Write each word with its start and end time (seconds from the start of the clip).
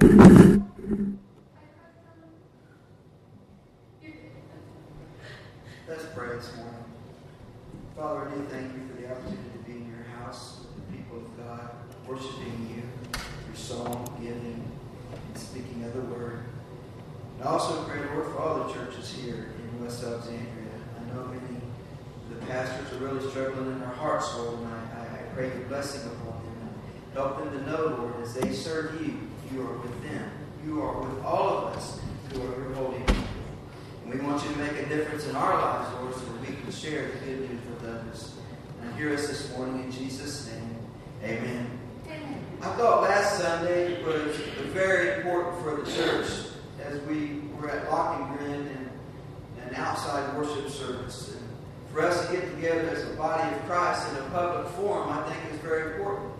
Thank 0.00 0.38
you. 0.38 0.47
Important 45.38 45.62
for 45.62 45.84
the 45.84 45.96
church 45.96 46.28
as 46.84 47.00
we 47.02 47.42
were 47.60 47.70
at 47.70 47.88
Lakengren 47.88 48.66
and 48.74 48.90
an 49.68 49.74
outside 49.76 50.36
worship 50.36 50.68
service. 50.68 51.36
And 51.36 51.48
for 51.92 52.02
us 52.02 52.26
to 52.26 52.32
get 52.32 52.50
together 52.56 52.88
as 52.88 53.08
a 53.08 53.14
body 53.14 53.54
of 53.54 53.62
Christ 53.66 54.10
in 54.10 54.16
a 54.16 54.22
public 54.30 54.66
forum, 54.72 55.10
I 55.10 55.30
think 55.30 55.54
is 55.54 55.60
very 55.60 55.92
important. 55.92 56.32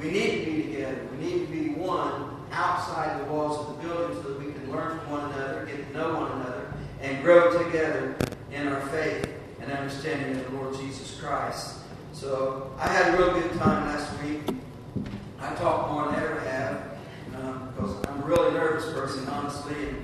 We 0.00 0.10
need 0.10 0.44
to 0.44 0.50
be 0.50 0.62
together. 0.62 0.98
We 1.12 1.26
need 1.26 1.46
to 1.46 1.52
be 1.52 1.68
one 1.74 2.36
outside 2.50 3.20
the 3.20 3.30
walls 3.30 3.68
of 3.68 3.76
the 3.76 3.86
building 3.86 4.22
so 4.22 4.30
that 4.30 4.38
we 4.38 4.50
can 4.50 4.72
learn 4.72 4.98
from 4.98 5.10
one 5.10 5.32
another, 5.32 5.66
get 5.66 5.86
to 5.86 5.98
know 5.98 6.14
one 6.14 6.32
another, 6.40 6.72
and 7.02 7.22
grow 7.22 7.62
together 7.64 8.16
in 8.50 8.66
our 8.68 8.80
faith 8.86 9.28
and 9.60 9.70
understanding 9.72 10.40
of 10.40 10.50
the 10.50 10.56
Lord 10.56 10.74
Jesus 10.74 11.20
Christ. 11.20 11.80
So 12.14 12.72
I 12.78 12.88
had 12.88 13.12
a 13.12 13.18
real 13.18 13.38
good 13.38 13.52
time 13.58 13.88
last 13.88 14.10
week. 14.22 14.40
I 15.38 15.54
talked 15.56 15.92
more 15.92 16.06
than 16.06 16.14
I 16.14 16.24
ever 16.24 16.40
have 16.40 16.98
um, 17.36 17.72
because 17.74 17.96
I'm 18.08 18.17
a 18.17 18.17
really 18.28 18.52
nervous 18.52 18.84
person, 18.92 19.26
honestly, 19.28 19.74
and 19.88 20.02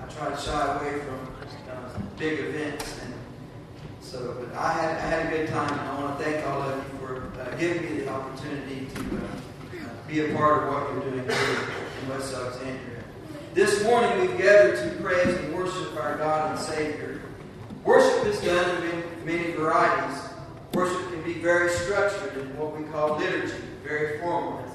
I 0.00 0.06
try 0.06 0.30
to 0.30 0.36
shy 0.36 0.78
away 0.78 1.00
from 1.00 1.20
uh, 1.70 2.00
big 2.18 2.40
events. 2.40 3.00
And 3.04 3.14
so, 4.00 4.36
but 4.40 4.56
I 4.56 4.72
had 4.72 4.96
I 4.96 5.00
had 5.00 5.32
a 5.32 5.36
good 5.36 5.48
time, 5.48 5.70
and 5.70 5.80
I 5.80 6.00
want 6.00 6.18
to 6.18 6.24
thank 6.24 6.44
all 6.48 6.62
of 6.62 6.76
you 6.76 6.98
for 6.98 7.32
uh, 7.40 7.56
giving 7.56 7.82
me 7.84 8.00
the 8.00 8.08
opportunity 8.08 8.88
to 8.94 9.00
uh, 9.00 9.88
be 10.08 10.20
a 10.20 10.34
part 10.34 10.64
of 10.64 10.74
what 10.74 10.92
you're 10.92 11.12
doing 11.12 11.24
here 11.24 11.58
in 12.02 12.08
West 12.08 12.34
Alexandria. 12.34 13.04
This 13.54 13.84
morning 13.84 14.20
we've 14.20 14.38
gathered 14.38 14.76
to 14.76 15.02
praise 15.02 15.28
and 15.28 15.54
worship 15.54 15.96
our 15.96 16.16
God 16.18 16.56
and 16.56 16.58
Savior. 16.58 17.22
Worship 17.84 18.26
is 18.26 18.40
done 18.40 18.82
in 18.84 19.24
many 19.24 19.52
varieties. 19.52 20.20
Worship 20.74 21.08
can 21.10 21.22
be 21.22 21.34
very 21.34 21.70
structured 21.70 22.36
in 22.36 22.56
what 22.56 22.76
we 22.76 22.84
call 22.90 23.16
liturgy, 23.16 23.54
very 23.84 24.20
formal. 24.20 24.69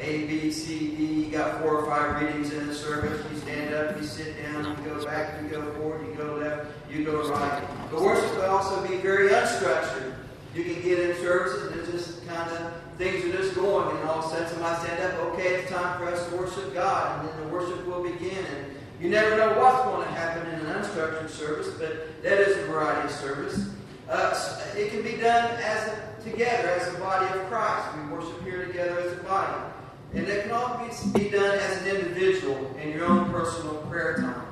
A, 0.00 0.26
B, 0.26 0.50
C, 0.50 0.96
D. 0.96 1.04
You 1.04 1.30
got 1.30 1.60
four 1.60 1.76
or 1.76 1.86
five 1.86 2.20
readings 2.20 2.52
in 2.52 2.66
the 2.66 2.74
service. 2.74 3.24
You 3.32 3.38
stand 3.38 3.74
up, 3.74 3.96
you 3.96 4.06
sit 4.06 4.42
down, 4.42 4.64
you 4.64 4.90
go 4.90 5.04
back, 5.04 5.40
you 5.42 5.48
go 5.48 5.72
forward, 5.74 6.06
you 6.06 6.14
go 6.14 6.36
left, 6.36 6.66
you 6.90 7.04
go 7.04 7.28
right. 7.30 7.62
But 7.90 8.02
worship 8.02 8.30
can 8.32 8.50
also 8.50 8.86
be 8.86 8.96
very 8.96 9.28
unstructured. 9.28 10.14
You 10.54 10.64
can 10.64 10.82
get 10.82 10.98
in 10.98 11.16
services 11.16 11.72
and 11.72 11.80
it's 11.80 11.90
just 11.90 12.26
kind 12.26 12.50
of 12.50 12.72
things 12.98 13.24
are 13.24 13.32
just 13.32 13.54
going, 13.54 13.96
and 13.96 14.08
all 14.08 14.20
of 14.20 14.26
a 14.26 14.28
sudden 14.28 14.48
somebody 14.48 14.86
stand 14.86 15.02
up. 15.02 15.18
Okay, 15.32 15.54
it's 15.54 15.70
time 15.70 15.98
for 15.98 16.06
us 16.06 16.28
to 16.28 16.36
worship 16.36 16.74
God, 16.74 17.20
and 17.20 17.28
then 17.28 17.40
the 17.40 17.48
worship 17.48 17.84
will 17.86 18.02
begin. 18.02 18.44
And 18.44 18.76
you 19.00 19.10
never 19.10 19.36
know 19.36 19.58
what's 19.58 19.82
going 19.84 20.06
to 20.06 20.14
happen 20.14 20.46
in 20.52 20.66
an 20.66 20.82
unstructured 20.82 21.28
service, 21.28 21.68
but 21.78 22.22
that 22.22 22.38
is 22.38 22.56
a 22.56 22.66
variety 22.66 23.08
of 23.08 23.14
service. 23.14 23.68
Uh, 24.08 24.62
it 24.76 24.90
can 24.90 25.02
be 25.02 25.16
done 25.20 25.50
as 25.60 25.88
a, 25.88 26.30
together 26.30 26.68
as 26.68 26.94
a 26.94 26.98
body 26.98 27.26
of 27.38 27.46
Christ. 27.46 27.96
We 27.96 28.16
worship 28.16 28.42
here 28.44 28.66
together 28.66 29.00
as 29.00 29.12
a 29.12 29.22
body. 29.24 29.73
And 30.14 30.28
it 30.28 30.42
can 30.42 30.52
also 30.52 31.08
be 31.08 31.28
done 31.28 31.58
as 31.58 31.82
an 31.82 31.96
individual 31.96 32.76
in 32.80 32.90
your 32.90 33.06
own 33.06 33.30
personal 33.30 33.74
prayer 33.90 34.16
time. 34.16 34.46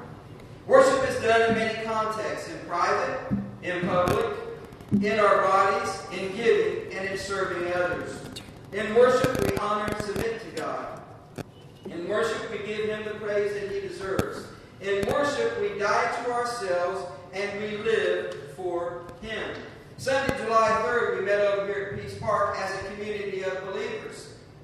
Worship 0.67 1.09
is 1.09 1.23
done 1.23 1.51
in 1.51 1.55
many 1.57 1.85
contexts 1.85 2.51
in 2.51 2.59
private, 2.67 3.37
in 3.63 3.87
public, 3.87 4.37
in 5.01 5.19
our 5.21 5.43
bodies, 5.43 6.03
in 6.13 6.35
giving, 6.37 6.93
and 6.93 7.09
in 7.09 7.17
serving 7.17 7.73
others. 7.75 8.19
In 8.73 8.95
worship, 8.95 9.51
we 9.51 9.57
honor 9.59 9.85
and 9.85 10.05
submit 10.05 10.41
to 10.41 10.61
God. 10.61 11.03
In 11.87 12.09
worship, 12.09 12.51
we 12.51 12.59
give 12.67 12.89
Him 12.89 13.05
the 13.05 13.15
praise 13.21 13.53
that 13.55 13.71
He 13.71 13.81
deserves. 13.81 14.47
In 14.81 15.07
worship, 15.13 15.61
we 15.61 15.79
die 15.79 16.23
to 16.25 16.33
ourselves 16.33 17.07
and 17.33 17.61
we 17.61 17.77
live 17.79 18.53
for 18.57 19.03
Him. 19.21 19.57
Sunday, 19.97 20.37
July 20.39 20.71
3rd, 20.85 21.21
we 21.21 21.25
met 21.25 21.41
over 21.41 21.67
here 21.67 21.93
at 21.93 22.03
Peace 22.03 22.19
Park 22.19 22.57
as 22.59 22.75
a 22.75 22.95
community 22.95 23.43
of 23.43 23.65
believers. 23.65 24.12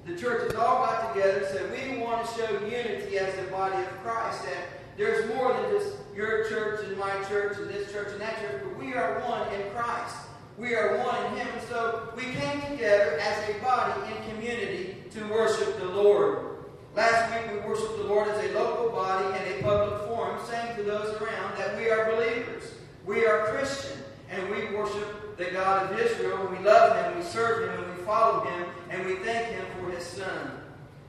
The 0.08 0.16
church 0.16 0.50
has 0.50 0.54
all 0.54 0.86
got 0.86 1.12
together 1.12 1.40
and 1.40 1.46
said, 1.46 1.70
we 1.70 1.98
want 2.02 2.26
to 2.26 2.34
show 2.34 2.50
unity 2.64 3.18
as 3.18 3.34
the 3.36 3.50
body 3.50 3.76
of 3.76 3.88
Christ. 4.02 4.42
that 4.44 4.56
there's 4.96 5.28
more 5.34 5.52
than 5.52 5.70
just 5.70 5.96
your 6.16 6.48
church 6.48 6.86
and 6.86 6.96
my 6.96 7.12
church 7.24 7.58
and 7.58 7.68
this 7.68 7.92
church 7.92 8.08
and 8.12 8.20
that 8.22 8.40
church, 8.40 8.62
but 8.64 8.78
we 8.82 8.94
are 8.94 9.20
one 9.20 9.52
in 9.52 9.70
Christ. 9.70 10.16
We 10.56 10.74
are 10.74 10.96
one 10.96 11.26
in 11.26 11.38
Him. 11.38 11.48
And 11.52 11.68
so 11.68 12.10
we 12.16 12.22
came 12.22 12.60
together 12.62 13.18
as 13.20 13.50
a 13.50 13.60
body 13.62 14.00
in 14.10 14.30
community 14.30 14.96
to 15.10 15.24
worship 15.28 15.78
the 15.78 15.88
Lord. 15.88 16.56
Last 16.96 17.30
week 17.34 17.52
we 17.52 17.68
worshiped 17.68 17.98
the 17.98 18.04
Lord 18.04 18.28
as 18.28 18.50
a 18.50 18.54
local 18.54 18.88
body 18.90 19.26
in 19.38 19.60
a 19.60 19.62
public 19.62 20.08
forum, 20.08 20.40
saying 20.48 20.74
to 20.78 20.84
those 20.84 21.20
around 21.20 21.58
that 21.58 21.76
we 21.76 21.90
are 21.90 22.10
believers. 22.10 22.72
We 23.04 23.26
are 23.26 23.48
Christian, 23.48 23.98
and 24.30 24.48
we 24.48 24.74
worship 24.74 25.36
the 25.36 25.50
God 25.50 25.92
of 25.92 25.98
Israel. 25.98 26.46
and 26.46 26.58
We 26.58 26.64
love 26.64 26.96
Him, 26.96 27.18
we 27.18 27.22
serve 27.22 27.68
Him, 27.68 27.84
and 27.84 27.96
we 27.96 27.97
follow 28.08 28.42
Him, 28.44 28.64
and 28.88 29.04
we 29.04 29.16
thank 29.16 29.48
Him 29.48 29.66
for 29.78 29.90
His 29.90 30.02
Son. 30.02 30.62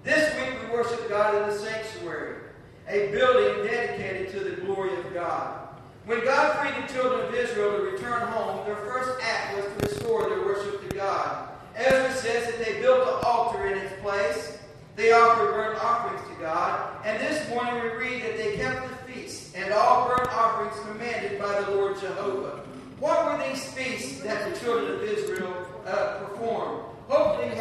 This 0.03 0.35
week 0.35 0.61
we 0.61 0.75
worship 0.75 1.07
God 1.07 1.33
in 1.33 1.49
the 1.49 1.57
sanctuary, 1.57 2.41
a 2.89 3.09
building 3.13 3.65
dedicated 3.65 4.31
to 4.33 4.41
the 4.41 4.61
glory 4.61 4.93
of 4.97 5.13
God. 5.13 5.69
When 6.05 6.25
God 6.25 6.59
freed 6.59 6.83
the 6.83 6.93
children 6.93 7.25
of 7.25 7.33
Israel 7.33 7.77
to 7.77 7.83
return 7.83 8.27
home, 8.27 8.65
their 8.65 8.75
first 8.75 9.17
act 9.23 9.55
was 9.55 9.65
to 9.65 9.87
restore 9.87 10.27
their 10.27 10.41
worship 10.41 10.89
to 10.89 10.95
God. 10.97 11.47
Ezra 11.77 12.13
says 12.15 12.47
that 12.47 12.65
they 12.65 12.81
built 12.81 13.07
an 13.07 13.23
altar 13.23 13.67
in 13.67 13.77
its 13.77 13.93
place. 14.01 14.57
They 14.97 15.13
offered 15.13 15.53
burnt 15.53 15.81
offerings 15.81 16.27
to 16.27 16.41
God. 16.41 16.97
And 17.05 17.21
this 17.21 17.47
morning 17.47 17.75
we 17.75 17.89
read 17.91 18.23
that 18.23 18.35
they 18.35 18.57
kept 18.57 18.89
the 18.89 19.13
feast 19.13 19.55
and 19.55 19.71
all 19.71 20.09
burnt 20.09 20.29
offerings 20.33 20.77
commanded 20.85 21.39
by 21.39 21.61
the 21.61 21.71
Lord 21.71 21.97
Jehovah. 21.97 22.65
What 22.99 23.25
were 23.25 23.47
these 23.47 23.63
feasts 23.71 24.19
that 24.23 24.53
the 24.53 24.59
children 24.59 24.91
of 24.91 25.03
Israel 25.03 25.65
uh, 25.85 26.25
performed? 26.25 26.68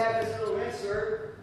This 0.09 0.41
little 0.41 0.59
insert 0.59 1.39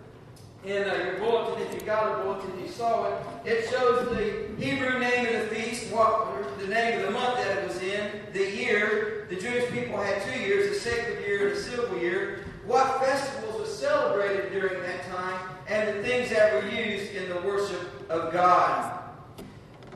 in 0.65 0.89
uh, 0.89 0.95
your 0.95 1.19
bulletin. 1.19 1.61
If 1.67 1.73
you 1.75 1.81
got 1.81 2.19
a 2.19 2.23
bulletin, 2.23 2.59
you 2.59 2.67
saw 2.67 3.05
it. 3.05 3.13
It 3.45 3.69
shows 3.69 4.09
the 4.09 4.63
Hebrew 4.63 4.97
name 4.97 5.27
of 5.27 5.49
the 5.49 5.55
feast, 5.55 5.93
what 5.93 6.59
the 6.59 6.67
name 6.67 6.99
of 6.99 7.05
the 7.05 7.11
month 7.11 7.37
that 7.37 7.59
it 7.59 7.67
was 7.67 7.79
in, 7.81 8.09
the 8.33 8.55
year. 8.55 9.27
The 9.29 9.35
Jewish 9.35 9.71
people 9.71 9.97
had 9.97 10.21
two 10.23 10.39
years, 10.39 10.75
a 10.75 10.79
sacred 10.79 11.23
year 11.25 11.49
and 11.49 11.57
a 11.57 11.61
civil 11.61 11.97
year. 11.99 12.43
What 12.65 12.99
festivals 13.05 13.61
were 13.61 13.67
celebrated 13.67 14.51
during 14.51 14.81
that 14.81 15.05
time, 15.09 15.39
and 15.67 15.99
the 15.99 16.03
things 16.03 16.31
that 16.31 16.51
were 16.51 16.67
used 16.67 17.13
in 17.13 17.29
the 17.29 17.41
worship 17.41 18.09
of 18.09 18.33
God. 18.33 18.99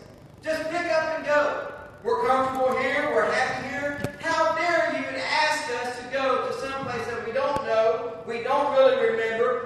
Just 0.43 0.69
pick 0.69 0.91
up 0.91 1.15
and 1.15 1.25
go. 1.25 1.71
We're 2.03 2.27
comfortable 2.27 2.75
here. 2.77 3.09
We're 3.15 3.31
happy 3.31 3.69
here. 3.69 4.12
How 4.23 4.55
dare 4.55 4.93
you 4.97 5.17
ask 5.19 5.69
us 5.83 5.99
to 5.99 6.03
go 6.05 6.47
to 6.47 6.53
some 6.53 6.85
place 6.85 7.05
that 7.07 7.25
we 7.25 7.33
don't 7.33 7.65
know, 7.65 8.13
we 8.25 8.41
don't 8.41 8.71
really 8.77 9.11
remember, 9.11 9.62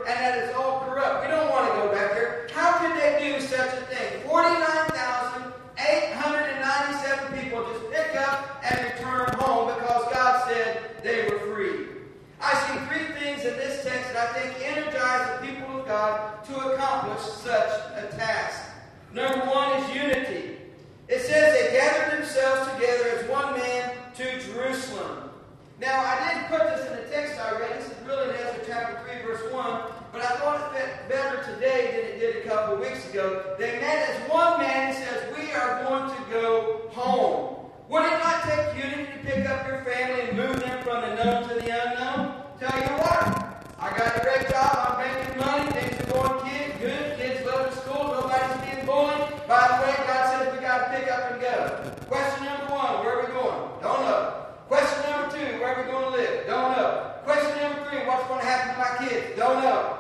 my 58.78 59.08
kids? 59.08 59.38
Don't 59.38 59.62
know. 59.62 60.00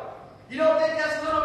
You 0.50 0.57
don't 0.57 0.79
think 0.79 0.97
that's 0.97 1.24
little 1.24 1.37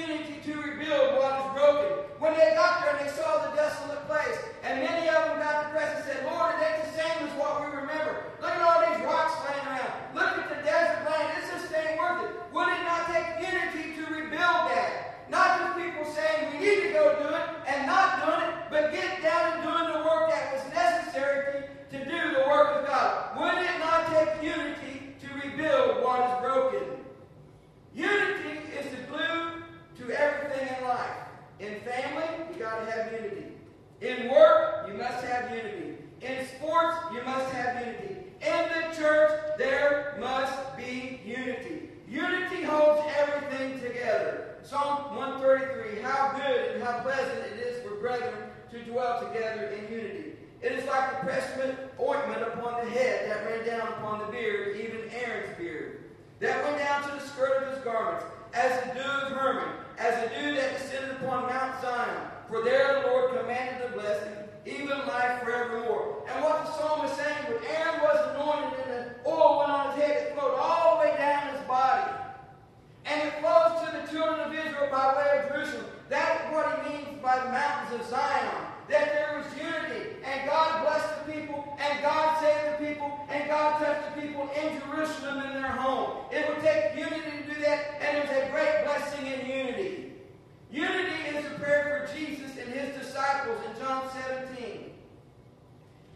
not 0.00 0.08
unity 0.08 0.40
to 0.44 0.60
rebuild 0.62 1.16
what 1.16 1.38
is 1.40 1.52
broken? 1.52 1.90
When 2.18 2.32
they 2.34 2.54
got 2.54 2.82
there 2.82 2.96
and 2.96 3.06
they 3.06 3.12
saw 3.12 3.50
the 3.50 3.56
desolate 3.56 4.06
place, 4.06 4.38
and 4.62 4.80
many 4.80 5.08
of 5.08 5.24
them 5.28 5.38
got 5.40 5.64
depressed 5.64 5.96
and 5.96 6.04
said, 6.04 6.26
Lord, 6.26 6.54
it 6.56 6.64
ain't 6.64 6.84
the 6.84 6.92
same 6.92 7.28
as 7.28 7.32
what 7.38 7.60
we 7.60 7.66
remember. 7.76 8.24
Look 8.40 8.50
at 8.50 8.62
all 8.62 8.80
these 8.88 9.04
rocks 9.04 9.34
laying 9.48 9.66
around. 9.66 9.92
Look 10.14 10.32
at 10.38 10.48
the 10.48 10.60
desert 10.62 11.04
land. 11.08 11.42
Is 11.42 11.48
this 11.50 11.72
ain't 11.72 11.98
worth 11.98 12.24
it. 12.24 12.30
Would 12.52 12.68
it 12.68 12.82
not 12.84 13.08
take 13.08 13.28
unity 13.40 13.96
to 13.96 14.02
rebuild 14.12 14.62
that? 14.72 15.28
Not 15.30 15.60
just 15.60 15.76
people 15.78 16.04
saying 16.12 16.52
we 16.52 16.58
need 16.58 16.80
to 16.88 16.92
go 16.92 17.04
do 17.22 17.28
it 17.34 17.46
and 17.66 17.86
not 17.86 18.24
doing 18.24 18.48
it, 18.48 18.54
but 18.70 18.92
get 18.92 19.22
down 19.22 19.52
and 19.54 19.62
doing 19.62 19.86
the 19.92 20.00
work 20.04 20.30
that 20.30 20.52
was 20.52 20.64
necessary 20.74 21.64
to 21.90 21.98
do 22.04 22.20
the 22.36 22.44
work 22.48 22.82
of 22.82 22.86
God. 22.86 23.38
Would 23.38 23.64
it 23.64 23.78
not 23.78 24.10
take 24.12 24.42
unity 24.42 25.14
to 25.22 25.28
rebuild 25.40 26.02
what 26.02 26.20
is 26.20 26.36
broken? 26.42 27.00
Unity 27.94 28.70
is 28.78 28.90
the 28.90 29.02
glue 29.10 29.49
to 30.00 30.10
everything 30.18 30.68
in 30.78 30.84
life. 30.84 31.16
In 31.58 31.74
family, 31.80 32.24
you 32.52 32.58
got 32.58 32.84
to 32.84 32.90
have 32.90 33.12
unity. 33.12 33.46
In 34.00 34.30
work, 34.30 34.88
you 34.88 34.94
must 34.94 35.24
have 35.24 35.50
unity. 35.54 35.96
In 36.22 36.46
sports, 36.46 36.96
you 37.12 37.22
must 37.22 37.52
have 37.52 37.86
unity. 37.86 38.16
In 38.40 38.64
the 38.68 38.96
church, 38.96 39.38
there 39.58 40.16
must 40.18 40.76
be 40.76 41.20
unity. 41.24 41.90
Unity 42.08 42.62
holds 42.62 43.02
everything 43.18 43.78
together. 43.80 44.56
Psalm 44.62 45.14
133 45.16 46.02
How 46.02 46.32
good 46.36 46.72
and 46.72 46.82
how 46.82 47.00
pleasant 47.00 47.38
it 47.52 47.58
is 47.58 47.82
for 47.82 47.96
brethren 47.96 48.50
to 48.70 48.82
dwell 48.84 49.20
together 49.26 49.66
in 49.66 49.92
unity. 49.92 50.32
It 50.62 50.72
is 50.72 50.86
like 50.86 51.10
the 51.10 51.26
pressed 51.26 51.58
ointment 52.00 52.42
upon 52.42 52.84
the 52.84 52.90
head 52.90 53.30
that 53.30 53.46
ran 53.46 53.66
down 53.66 53.88
upon 53.88 54.20
the 54.20 54.26
beard, 54.26 54.76
even 54.76 55.10
Aaron's 55.10 55.56
beard, 55.58 56.04
that 56.40 56.64
went 56.64 56.78
down 56.78 57.02
to 57.02 57.14
the 57.14 57.20
skirt 57.20 57.62
of 57.62 57.74
his 57.74 57.84
garments, 57.84 58.24
as 58.52 58.80
the 58.84 58.94
dew 58.94 59.00
of 59.00 59.32
Hermon, 59.32 59.74
as 60.00 60.24
the 60.24 60.34
dew 60.34 60.54
that 60.54 60.78
descended 60.78 61.10
upon 61.16 61.46
Mount 61.46 61.80
Zion. 61.82 62.26
For 62.48 62.64
there 62.64 63.02
the 63.02 63.08
Lord 63.08 63.38
commanded 63.38 63.86
the 63.86 63.96
blessing, 63.98 64.32
even 64.64 64.98
life 65.06 65.42
forevermore. 65.42 66.24
And 66.26 66.42
what 66.42 66.64
the 66.64 66.72
psalm 66.72 67.04
is 67.04 67.12
saying, 67.12 67.36
when 67.46 67.62
Aaron 67.68 68.00
was 68.00 68.34
anointed 68.34 68.80
and 68.86 69.10
the 69.10 69.30
oil 69.30 69.58
went 69.58 69.70
on 69.70 69.92
his 69.92 70.02
head, 70.02 70.16
it 70.16 70.34
flowed 70.34 70.58
all 70.58 70.96
the 70.96 71.04
way 71.04 71.16
down 71.18 71.54
his 71.54 71.60
body. 71.68 72.12
And 73.04 73.28
it 73.28 73.34
flows 73.40 73.84
to 73.84 74.00
the 74.00 74.10
children 74.10 74.40
of 74.40 74.54
Israel 74.54 74.88
by 74.90 75.14
way 75.16 75.42
of 75.44 75.52
Jerusalem. 75.52 75.86
That's 76.08 76.52
what 76.52 76.82
he 76.82 76.90
means 76.90 77.22
by 77.22 77.38
the 77.44 77.50
mountains 77.52 78.00
of 78.00 78.06
Zion. 78.08 78.69
That 78.90 79.12
there 79.12 79.38
was 79.38 79.46
unity, 79.56 80.16
and 80.24 80.50
God 80.50 80.82
blessed 80.82 81.24
the 81.24 81.32
people, 81.32 81.78
and 81.78 82.02
God 82.02 82.40
saved 82.40 82.82
the 82.82 82.86
people, 82.88 83.20
and 83.30 83.48
God 83.48 83.78
touched 83.78 84.16
the 84.16 84.20
people 84.20 84.50
in 84.60 84.80
Jerusalem 84.80 85.46
in 85.46 85.62
their 85.62 85.70
home. 85.70 86.24
It 86.32 86.48
would 86.48 86.60
take 86.60 86.96
unity 86.96 87.42
to 87.42 87.54
do 87.54 87.60
that, 87.60 88.02
and 88.02 88.28
there's 88.28 88.48
a 88.48 88.50
great 88.50 88.84
blessing 88.84 89.26
in 89.28 89.46
unity. 89.46 90.12
Unity 90.72 91.22
is 91.28 91.46
a 91.46 91.50
prayer 91.60 92.08
for 92.08 92.18
Jesus 92.18 92.50
and 92.58 92.72
his 92.72 92.96
disciples 92.98 93.58
in 93.68 93.80
John 93.80 94.10
17. 94.56 94.90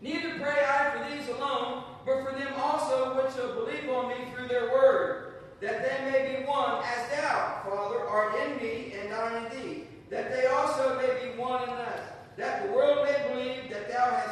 Neither 0.02 0.38
pray 0.40 0.64
I 0.66 0.90
for 0.97 1.14
these 1.14 1.28
alone, 1.28 1.85
but 2.04 2.25
for 2.25 2.37
them 2.37 2.52
also 2.61 3.23
which 3.23 3.35
shall 3.35 3.54
believe 3.54 3.88
on 3.88 4.09
me 4.09 4.16
through 4.35 4.49
their 4.49 4.73
word, 4.73 5.35
that 5.61 5.81
they 5.81 6.11
may 6.11 6.38
be 6.40 6.45
one, 6.45 6.83
as 6.85 7.09
thou, 7.11 7.62
Father, 7.64 8.00
art 8.09 8.35
in 8.40 8.57
me, 8.57 8.95
and 9.00 9.14
I 9.14 9.38
in 9.38 9.62
thee, 9.62 9.85
that 10.11 10.33
they 10.33 10.47
also 10.47 10.97
may 10.97 11.25
be 11.25 11.38
one 11.38 11.62
in 11.62 11.71
us, 11.71 12.00
that 12.37 12.67
the 12.67 12.73
world 12.73 13.07
may 13.07 13.29
believe 13.29 13.71
that 13.71 13.88
thou 13.88 14.11
hast 14.11 14.24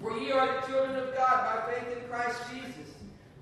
For 0.00 0.16
ye 0.18 0.32
are 0.32 0.46
the 0.46 0.66
children 0.66 0.96
of 0.96 1.14
God 1.14 1.66
by 1.66 1.72
faith 1.72 1.98
in 1.98 2.08
Christ 2.08 2.40
Jesus. 2.50 2.94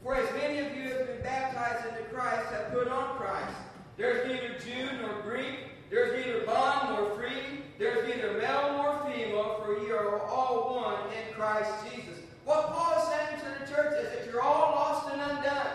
For 0.03 0.17
as 0.17 0.33
many 0.35 0.59
of 0.59 0.77
you 0.77 0.89
have 0.89 1.07
been 1.07 1.23
baptized 1.23 1.87
into 1.87 2.03
Christ 2.11 2.49
have 2.51 2.73
put 2.73 2.89
on 2.89 3.17
Christ. 3.17 3.55
There 3.97 4.11
is 4.11 4.27
neither 4.29 4.55
Jew 4.59 4.89
nor 5.01 5.23
Greek, 5.23 5.57
there 5.91 6.07
is 6.07 6.27
neither 6.27 6.47
bond 6.47 6.91
nor 6.91 7.17
free, 7.17 7.63
there 7.79 7.97
is 7.97 8.09
neither 8.09 8.33
male 8.39 8.73
nor 8.77 9.05
female, 9.07 9.63
for 9.65 9.79
ye 9.81 9.91
are 9.93 10.21
all 10.21 10.75
one 10.77 11.13
in 11.13 11.35
Christ 11.35 11.71
Jesus. 11.91 12.19
What 12.45 12.73
Paul 12.73 12.99
is 12.99 13.09
saying 13.09 13.41
to 13.41 13.61
the 13.61 13.71
church 13.71 14.05
is 14.05 14.11
that 14.13 14.27
you're 14.27 14.43
all 14.43 14.73
lost 14.73 15.13
and 15.13 15.21
undone. 15.21 15.67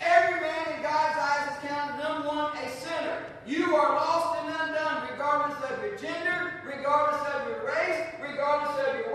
Every 0.00 0.40
man 0.40 0.76
in 0.76 0.82
God's 0.82 1.18
eyes 1.18 1.52
is 1.52 1.68
counted 1.68 2.02
number 2.02 2.28
one 2.28 2.56
a 2.56 2.70
sinner. 2.70 3.24
You 3.46 3.76
are 3.76 3.94
lost 3.94 4.40
and 4.40 4.48
undone, 4.68 5.08
regardless 5.10 5.70
of 5.70 5.82
your 5.82 5.96
gender, 5.96 6.60
regardless 6.66 7.22
of 7.34 7.48
your 7.48 7.66
race, 7.66 8.06
regardless 8.20 8.86
of 8.86 8.96
your 8.96 9.11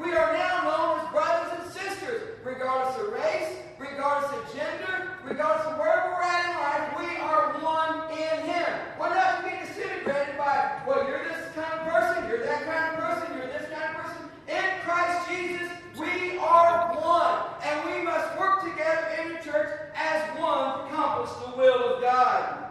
we 0.00 0.12
are 0.12 0.32
now 0.32 0.62
known 0.64 1.00
as 1.06 1.12
brothers 1.12 1.60
and 1.60 1.72
sisters, 1.72 2.38
regardless 2.44 2.96
of 3.00 3.12
race, 3.12 3.56
regardless 3.78 4.32
of 4.32 4.54
gender, 4.54 5.10
regardless 5.24 5.66
of 5.66 5.78
where 5.78 6.10
we're 6.10 6.22
at 6.22 6.50
in 6.50 6.56
life, 6.58 6.86
we 6.98 7.16
are 7.20 7.52
one 7.62 8.10
in 8.12 8.44
Him. 8.44 8.66
We're 8.98 9.14
not 9.14 9.44
to 9.44 9.50
be 9.50 9.66
disintegrated 9.66 10.36
by, 10.36 10.82
well, 10.86 11.06
you're 11.08 11.22
this 11.24 11.54
kind 11.54 11.72
of 11.80 11.86
person, 11.86 12.28
you're 12.28 12.44
that 12.44 12.64
kind 12.64 12.94
of 12.94 13.04
person, 13.04 13.38
you're 13.38 13.46
this 13.46 13.68
kind 13.70 13.96
of 13.96 14.02
person. 14.02 14.22
In 14.48 14.64
Christ 14.82 15.30
Jesus, 15.30 15.70
we 15.98 16.38
are 16.38 16.94
one, 17.00 17.44
and 17.62 17.90
we 17.90 18.02
must 18.02 18.38
work 18.38 18.64
together 18.64 19.06
in 19.22 19.34
the 19.34 19.38
church 19.38 19.70
as 19.94 20.38
one 20.40 20.78
to 20.78 20.84
accomplish 20.86 21.30
the 21.46 21.56
will 21.56 21.94
of 21.94 22.00
God. 22.02 22.64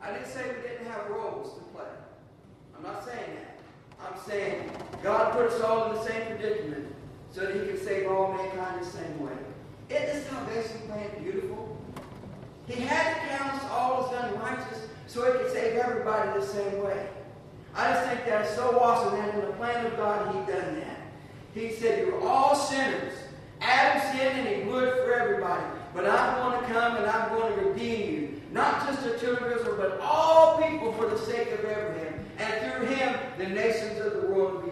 I 0.00 0.12
didn't 0.12 0.28
say 0.28 0.42
we 0.44 0.68
didn't 0.68 0.86
have 0.86 1.08
roles 1.08 1.54
to 1.54 1.60
play. 1.72 1.84
I'm 2.76 2.82
not 2.82 3.04
saying 3.04 3.36
that. 3.36 3.54
I'm 4.04 4.20
saying 4.26 4.70
God 5.02 5.32
put 5.32 5.46
us 5.46 5.60
all 5.62 5.90
in 5.90 5.96
the 5.96 6.04
same 6.04 6.26
predicament 6.26 6.94
so 7.30 7.40
that 7.40 7.54
He 7.54 7.66
can 7.66 7.78
save 7.82 8.10
all 8.10 8.32
mankind 8.32 8.73
the 8.84 8.98
same 8.98 9.24
way. 9.24 9.32
Isn't 9.90 10.06
this 10.06 10.26
salvation 10.26 10.78
plan 10.86 11.10
beautiful? 11.22 11.76
He 12.66 12.80
had 12.82 13.14
to 13.14 13.36
count 13.36 13.70
all 13.70 14.06
as 14.06 14.32
unrighteous 14.32 14.88
so 15.06 15.24
He 15.32 15.38
could 15.38 15.52
save 15.52 15.76
everybody 15.76 16.38
the 16.38 16.46
same 16.46 16.82
way. 16.82 17.06
I 17.74 17.92
just 17.92 18.08
think 18.08 18.24
that 18.26 18.46
is 18.46 18.54
so 18.54 18.78
awesome 18.78 19.18
that 19.18 19.34
in 19.34 19.40
the 19.40 19.52
plan 19.54 19.86
of 19.86 19.96
God 19.96 20.34
He 20.34 20.52
done 20.52 20.80
that. 20.80 21.00
He 21.54 21.72
said, 21.72 22.06
You're 22.06 22.20
all 22.26 22.54
sinners. 22.54 23.12
Adam 23.60 24.02
sinned 24.12 24.46
and 24.46 24.48
he 24.48 24.54
it 24.62 25.04
for 25.04 25.14
everybody. 25.14 25.62
But 25.94 26.06
I'm 26.06 26.50
going 26.50 26.60
to 26.60 26.72
come 26.72 26.96
and 26.96 27.06
I'm 27.06 27.28
going 27.30 27.54
to 27.54 27.60
redeem 27.66 28.10
you. 28.10 28.40
Not 28.52 28.86
just 28.86 29.02
the 29.02 29.18
children 29.18 29.52
of 29.52 29.58
Israel, 29.58 29.76
but 29.78 30.00
all 30.00 30.60
people 30.60 30.92
for 30.92 31.08
the 31.08 31.18
sake 31.18 31.50
of 31.52 31.60
Abraham. 31.60 32.24
And 32.38 32.72
through 32.72 32.86
him, 32.86 33.16
the 33.38 33.46
nations 33.46 34.00
of 34.00 34.20
the 34.20 34.28
world. 34.28 34.63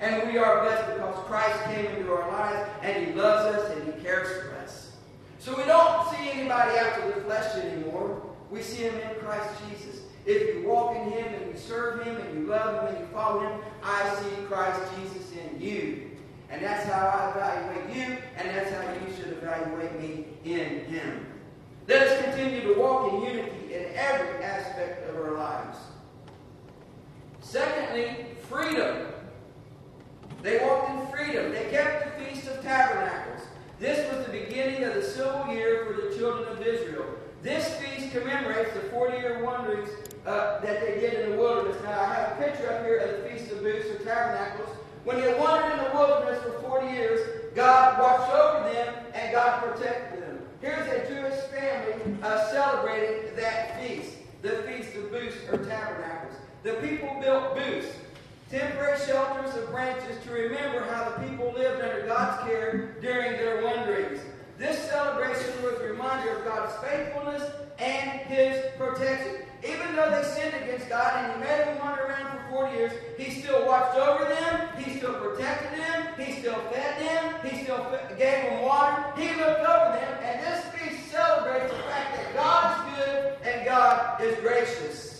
And 0.00 0.30
we 0.30 0.38
are 0.38 0.62
blessed 0.62 0.94
because 0.94 1.24
Christ 1.26 1.64
came 1.64 1.86
into 1.86 2.12
our 2.12 2.28
lives 2.30 2.70
and 2.82 3.06
he 3.06 3.12
loves 3.12 3.54
us 3.54 3.76
and 3.76 3.92
he 3.92 4.00
cares 4.02 4.42
for 4.42 4.56
us. 4.56 4.96
So 5.38 5.56
we 5.56 5.64
don't 5.64 6.08
see 6.10 6.30
anybody 6.30 6.78
after 6.78 7.06
the 7.12 7.20
flesh 7.22 7.54
anymore. 7.56 8.22
We 8.50 8.62
see 8.62 8.84
him 8.84 8.94
in 8.94 9.20
Christ 9.20 9.48
Jesus. 9.68 10.00
If 10.26 10.54
you 10.54 10.68
walk 10.68 10.96
in 10.96 11.10
him 11.10 11.34
and 11.34 11.52
you 11.52 11.58
serve 11.58 12.02
him 12.04 12.16
and 12.16 12.38
you 12.38 12.46
love 12.46 12.82
him 12.82 12.94
and 12.94 12.98
you 12.98 13.12
follow 13.12 13.40
him, 13.40 13.60
I 13.82 14.14
see 14.16 14.44
Christ 14.46 14.80
Jesus 14.98 15.32
in 15.32 15.60
you. 15.60 16.10
And 16.50 16.62
that's 16.62 16.84
how 16.88 17.06
I 17.06 17.30
evaluate 17.30 17.96
you, 17.96 18.16
and 18.36 18.48
that's 18.48 18.70
how 18.72 18.92
you 18.92 19.14
should 19.14 19.32
evaluate 19.38 20.00
me 20.00 20.24
in 20.44 20.84
Him. 20.86 21.26
Let 21.86 22.08
us 22.08 22.24
continue 22.24 22.74
to 22.74 22.80
walk 22.80 23.12
in 23.12 23.22
unity 23.22 23.74
in 23.74 23.86
every 23.94 24.42
aspect 24.42 25.08
of 25.08 25.16
our 25.16 25.36
lives. 25.36 25.78
Secondly, 27.40 28.26
freedom. 28.48 29.06
They 30.42 30.58
walked 30.64 30.90
in 30.90 31.06
freedom. 31.08 31.52
They 31.52 31.70
kept 31.70 32.18
the 32.18 32.24
Feast 32.24 32.48
of 32.48 32.62
Tabernacles. 32.62 33.46
This 33.78 34.10
was 34.12 34.26
the 34.26 34.32
beginning 34.32 34.84
of 34.84 34.94
the 34.94 35.02
civil 35.02 35.46
year 35.52 35.86
for 35.86 36.08
the 36.08 36.16
children 36.16 36.48
of 36.48 36.66
Israel. 36.66 37.04
This 37.42 37.74
feast 37.76 38.12
commemorates 38.12 38.74
the 38.74 38.80
40 38.90 39.18
year 39.18 39.44
wanderings 39.44 39.88
uh, 40.26 40.60
that 40.60 40.80
they 40.80 41.00
did 41.00 41.14
in 41.14 41.30
the 41.32 41.36
wilderness. 41.38 41.82
Now, 41.82 42.00
I 42.00 42.14
have 42.14 42.32
a 42.32 42.42
picture 42.42 42.70
up 42.70 42.84
here 42.84 42.98
of 42.98 43.22
the 43.22 43.28
Feast 43.28 43.52
of 43.52 43.60
Booths 43.60 43.86
or 43.88 44.04
Tabernacles. 44.04 44.76
When 45.04 45.20
they 45.20 45.32
wandered 45.38 45.78
in 45.78 45.84
the 45.84 45.90
wilderness 45.94 46.42
for 46.42 46.60
40 46.60 46.86
years, 46.88 47.54
God 47.54 47.98
watched 47.98 48.32
over 48.32 48.72
them 48.72 48.94
and 49.14 49.32
God 49.32 49.62
protected 49.62 50.22
them. 50.22 50.38
Here's 50.60 50.86
a 50.88 51.08
Jewish 51.08 51.40
family 51.44 52.16
uh, 52.22 52.50
celebrating 52.50 53.34
that 53.36 53.80
feast, 53.80 54.16
the 54.42 54.62
Feast 54.68 54.94
of 54.96 55.10
Booths 55.10 55.36
or 55.50 55.58
Tabernacles. 55.58 56.36
The 56.62 56.74
people 56.74 57.18
built 57.22 57.56
booths, 57.56 57.88
temporary 58.50 58.98
shelters 59.06 59.54
of 59.54 59.70
branches 59.70 60.22
to 60.24 60.32
remember 60.32 60.84
how 60.84 61.08
the 61.10 61.28
people 61.28 61.52
lived 61.52 61.80
under 61.82 62.04
God's 62.04 62.42
care 62.48 62.96
during 63.00 63.32
their 63.32 63.62
wanderings. 63.64 64.20
This 64.58 64.76
celebration 64.90 65.62
was 65.62 65.80
a 65.80 65.84
reminder 65.84 66.36
of 66.36 66.44
God's 66.44 66.74
faithfulness 66.84 67.48
and 67.78 68.10
His 68.22 68.60
protection. 68.76 69.46
Even 69.62 69.94
though 69.94 70.10
they 70.10 70.26
sinned 70.26 70.54
against 70.64 70.88
God 70.88 71.24
and 71.24 71.32
He 71.32 71.48
made 71.48 71.66
them 71.68 71.78
wander 71.78 72.02
around 72.02 72.48
for 72.48 72.66
40 72.66 72.76
years, 72.76 72.92
He 73.16 73.40
still 73.40 73.64
watched 73.66 73.96
over 73.96 74.24
them, 74.24 74.68
He 74.82 74.98
still 74.98 75.14
protected 75.14 75.78
them, 75.78 76.08
He 76.18 76.40
still 76.40 76.60
fed 76.72 77.00
them, 77.00 77.34
He 77.48 77.62
still 77.62 77.98
gave 78.18 78.50
them 78.50 78.62
water, 78.62 79.04
He 79.16 79.28
looked 79.36 79.60
over 79.60 79.96
them, 79.96 80.18
and 80.24 80.42
this 80.42 80.64
feast 80.74 81.12
celebrates 81.12 81.72
the 81.72 81.82
fact 81.84 82.16
that 82.16 82.34
God 82.34 82.88
is 82.88 82.98
good 82.98 83.36
and 83.44 83.64
God 83.64 84.20
is 84.20 84.36
gracious. 84.40 85.10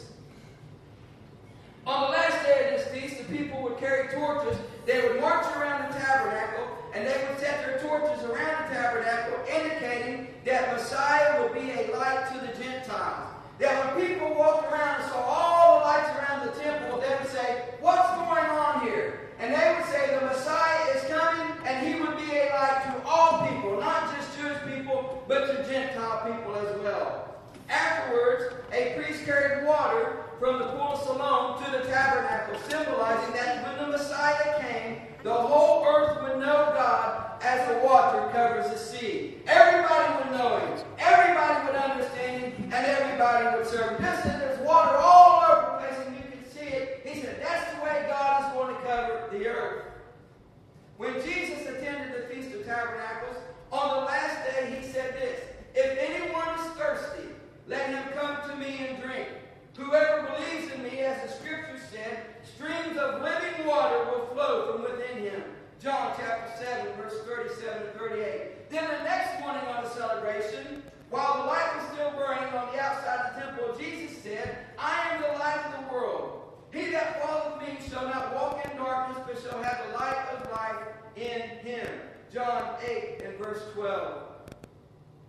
On 1.87 2.03
the 2.03 2.09
last 2.09 2.45
day 2.45 2.71
of 2.73 2.79
this 2.79 2.89
feast, 2.89 3.20
people 3.31 3.63
would 3.63 3.79
carry 3.79 4.09
torches. 4.09 4.59
They 4.87 5.01
would 5.03 5.21
march 5.21 5.47
around 5.57 5.93
the 5.93 5.99
tabernacle, 5.99 6.67
and 6.95 7.07
they 7.07 7.27
would 7.29 7.39
set 7.39 7.65
their 7.65 7.79
torches 7.79 8.25
around 8.25 8.69
the 8.69 8.75
tabernacle, 8.75 9.39
indicating 9.49 10.29
that 10.45 10.73
Messiah 10.75 11.43
would 11.43 11.55
be 11.55 11.71
a 11.71 11.97
light 11.97 12.29
to 12.33 12.47
the 12.47 12.63
Gentiles. 12.63 13.29
That 13.59 13.95
when 13.95 14.07
people 14.07 14.35
walked 14.35 14.73
around 14.73 15.03
and 15.03 15.11
saw 15.11 15.21
all 15.21 15.79
the 15.79 15.85
lights 15.85 16.11
around 16.17 16.47
the 16.47 16.53
temple, 16.61 17.01
they 17.01 17.15
would 17.15 17.31
say, 17.31 17.65
What's 17.81 18.09
going 18.17 18.45
on 18.45 18.87
here? 18.87 19.29
And 19.39 19.55
they 19.55 19.75
would 19.77 19.89
say, 19.91 20.19
The 20.19 20.27
Messiah 20.27 20.97
is 20.97 21.05
coming, 21.05 21.57
and 21.67 21.87
he 21.87 22.01
would 22.01 22.17
be 22.17 22.37
a 22.37 22.51
light 22.55 22.83
to 22.85 23.03
all 23.07 23.47
people, 23.47 23.79
not 23.79 24.17
just 24.17 24.39
Jewish 24.39 24.59
people, 24.75 25.25
but 25.29 25.47
to 25.47 25.71
Gentile 25.71 26.33
people 26.33 26.57
as 26.57 26.79
well. 26.81 27.30
Afterwards, 27.71 28.53
a 28.73 28.95
priest 28.97 29.25
carried 29.25 29.65
water 29.65 30.25
from 30.41 30.59
the 30.59 30.67
pool 30.67 30.95
of 30.95 31.03
Siloam 31.03 31.63
to 31.63 31.71
the 31.71 31.85
tabernacle, 31.85 32.59
symbolizing 32.69 33.33
that 33.35 33.65
when 33.65 33.79
the 33.91 33.97
Messiah 33.97 34.61
came, 34.61 35.03
the 35.23 35.33
whole 35.33 35.87
earth 35.87 36.21
would 36.23 36.41
know 36.41 36.73
God 36.75 37.41
as 37.43 37.69
the 37.69 37.87
water 37.87 38.29
covers 38.33 38.71
the 38.73 38.77
sea. 38.77 39.37
Everybody 39.47 40.15
would 40.15 40.37
know 40.37 40.59
Him. 40.59 40.85
Everybody 40.99 41.67
would 41.67 41.77
understand 41.77 42.55
Him, 42.55 42.65
and 42.73 42.87
everybody 42.87 43.57
would 43.57 43.67
serve 43.69 43.99
Him. 43.99 44.03
Just 44.03 44.27
as 44.27 44.41
there's 44.41 44.67
water 44.67 44.97
all 44.97 45.45
over 45.45 45.63
the 45.63 45.87
place 45.87 46.07
and 46.09 46.17
you 46.17 46.23
can 46.23 46.51
see 46.51 46.75
it, 46.75 47.03
He 47.05 47.21
said 47.21 47.41
that's 47.41 47.73
the 47.77 47.85
way 47.85 48.05
God 48.09 48.47
is 48.47 48.53
going 48.53 48.75
to 48.75 48.83
cover 48.83 49.29
the 49.31 49.47
earth. 49.47 49.85
When 50.97 51.15
Jesus 51.23 51.61
attended 51.69 52.15
the 52.17 52.35
Feast 52.35 52.53
of 52.53 52.65
Tabernacles, 52.67 53.37
on 53.71 54.01
the 54.01 54.05
last 54.07 54.45
day 54.45 54.77
He 54.81 54.91
said 54.91 55.15
this, 55.15 55.41
If 55.77 55.97
anyone 55.99 56.49
is 56.59 56.67
thirsty, 56.73 57.29
let 57.71 57.89
him 57.91 58.03
come 58.19 58.51
to 58.51 58.57
me 58.57 58.85
and 58.89 59.01
drink. 59.01 59.29
Whoever 59.77 60.27
believes 60.27 60.73
in 60.75 60.83
me, 60.83 60.99
as 61.01 61.23
the 61.23 61.37
scripture 61.37 61.79
said, 61.93 62.27
streams 62.43 62.99
of 62.99 63.23
living 63.23 63.65
water 63.65 64.05
will 64.11 64.27
flow 64.35 64.73
from 64.73 64.83
within 64.83 65.23
him. 65.23 65.43
John 65.81 66.13
chapter 66.19 66.65
7, 66.65 66.97
verse 66.97 67.15
37 67.25 67.83
and 67.83 67.93
38. 67.93 68.71
Then 68.71 68.85
the 68.85 69.05
next 69.05 69.41
morning 69.41 69.63
on 69.69 69.85
the 69.85 69.91
celebration, 69.91 70.83
while 71.11 71.43
the 71.43 71.45
light 71.47 71.71
was 71.77 71.87
still 71.95 72.11
burning 72.11 72.53
on 72.55 72.75
the 72.75 72.81
outside 72.81 73.21
of 73.21 73.35
the 73.35 73.41
temple, 73.41 73.77
Jesus 73.79 74.19
said, 74.19 74.59
I 74.77 75.15
am 75.15 75.23
the 75.23 75.39
light 75.39 75.65
of 75.67 75.87
the 75.87 75.95
world. 75.95 76.43
He 76.73 76.91
that 76.91 77.23
followeth 77.23 77.63
me 77.63 77.79
shall 77.89 78.05
not 78.05 78.35
walk 78.35 78.67
in 78.69 78.77
darkness, 78.77 79.23
but 79.25 79.41
shall 79.41 79.63
have 79.63 79.81
the 79.87 79.97
light 79.97 80.27
of 80.35 80.51
life 80.51 80.87
in 81.15 81.41
him. 81.65 81.89
John 82.33 82.77
8 82.85 83.23
and 83.25 83.40
verse 83.51 83.63
12. 83.75 84.23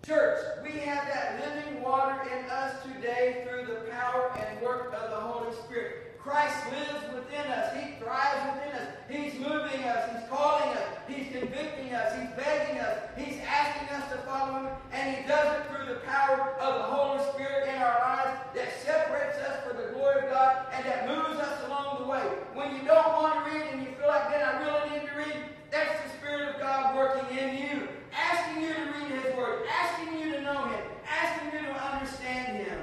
Church, 0.05 0.39
we 0.63 0.71
have 0.79 1.07
that 1.07 1.41
living 1.41 1.81
water 1.81 2.21
in 2.29 2.49
us 2.51 2.75
today 2.83 3.47
through 3.47 3.65
the 3.65 3.81
power 3.89 4.31
and 4.37 4.61
work 4.61 4.93
of 4.93 5.09
the 5.09 5.15
Holy 5.15 5.55
Spirit. 5.65 6.19
Christ 6.19 6.55
lives 6.69 7.15
within 7.15 7.51
us. 7.51 7.73
He 7.73 7.97
thrives 7.97 8.53
within 8.53 8.77
us. 8.77 8.87
He's 9.09 9.33
moving 9.39 9.83
us. 9.85 10.09
He's 10.11 10.29
calling 10.29 10.69
us. 10.69 10.85
He's 11.07 11.31
convicting 11.31 11.93
us. 11.93 12.13
He's 12.13 12.29
begging 12.37 12.77
us. 12.77 12.99
He's 13.17 13.41
asking 13.41 13.89
us 13.89 14.11
to 14.11 14.17
follow 14.29 14.67
Him. 14.67 14.69
And 14.91 15.17
He 15.17 15.27
does 15.27 15.57
it 15.57 15.65
through 15.73 15.91
the 15.91 16.01
power 16.01 16.53
of 16.61 16.75
the 16.75 16.87
Holy 16.93 17.23
Spirit 17.33 17.69
in 17.69 17.81
our 17.81 17.99
lives 18.01 18.37
that 18.53 18.69
separates 18.85 19.39
us 19.39 19.65
for 19.65 19.73
the 19.73 19.93
glory 19.93 20.25
of 20.25 20.29
God 20.29 20.67
and 20.73 20.85
that 20.85 21.07
moves 21.07 21.39
us 21.39 21.65
along 21.65 22.03
the 22.03 22.07
way. 22.07 22.21
When 22.53 22.75
you 22.75 22.85
don't 22.85 23.13
want 23.17 23.45
to 23.45 23.51
read 23.51 23.65
and 23.73 23.81
you 23.81 23.95
feel 23.97 24.09
like, 24.09 24.29
then 24.29 24.45
I 24.45 24.61
really 24.61 24.99
need 24.99 25.09
to 25.09 25.15
read, 25.17 25.41
that's 25.71 26.03
the 26.03 26.17
Spirit 26.19 26.53
of 26.53 26.61
God 26.61 26.95
working 26.95 27.37
in 27.37 27.55
you, 27.55 27.87
asking 28.13 28.63
you 28.63 28.73
to 28.73 28.81
read 28.81 29.23
His 29.23 29.35
Word, 29.35 29.63
asking 29.67 30.19
you 30.19 30.33
to 30.33 30.41
know 30.41 30.65
Him, 30.65 30.83
asking 31.07 31.59
you 31.59 31.65
to 31.65 31.73
understand 31.73 32.57
Him. 32.57 32.79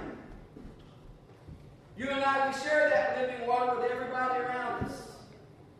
You 1.96 2.08
and 2.08 2.24
I, 2.24 2.48
we 2.48 2.58
share 2.60 2.88
that 2.90 3.18
living 3.20 3.46
water 3.46 3.78
with 3.78 3.90
everybody 3.90 4.40
around 4.40 4.84
us. 4.84 5.02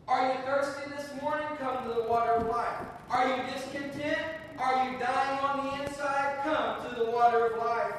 Are 0.07 0.27
you 0.27 0.39
thirsty 0.45 0.89
this 0.95 1.09
morning? 1.21 1.47
Come 1.57 1.87
to 1.87 1.93
the 1.93 2.07
water 2.07 2.31
of 2.33 2.47
life. 2.47 2.77
Are 3.09 3.27
you 3.27 3.43
discontent? 3.53 4.21
Are 4.57 4.85
you 4.85 4.99
dying 4.99 5.39
on 5.39 5.65
the 5.65 5.83
inside? 5.83 6.39
Come 6.43 6.89
to 6.89 6.95
the 6.95 7.11
water 7.11 7.47
of 7.47 7.57
life. 7.57 7.93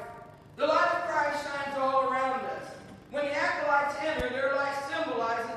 The 0.55 0.67
light 0.67 0.89
of 0.93 1.09
Christ 1.09 1.45
shines 1.45 1.77
all 1.77 2.09
around 2.09 2.41
us. 2.45 2.67
When 3.09 3.25
the 3.25 3.33
acolytes 3.33 3.95
enter, 4.05 4.29
their 4.29 4.55
light 4.55 4.75
symbolizes 4.89 5.51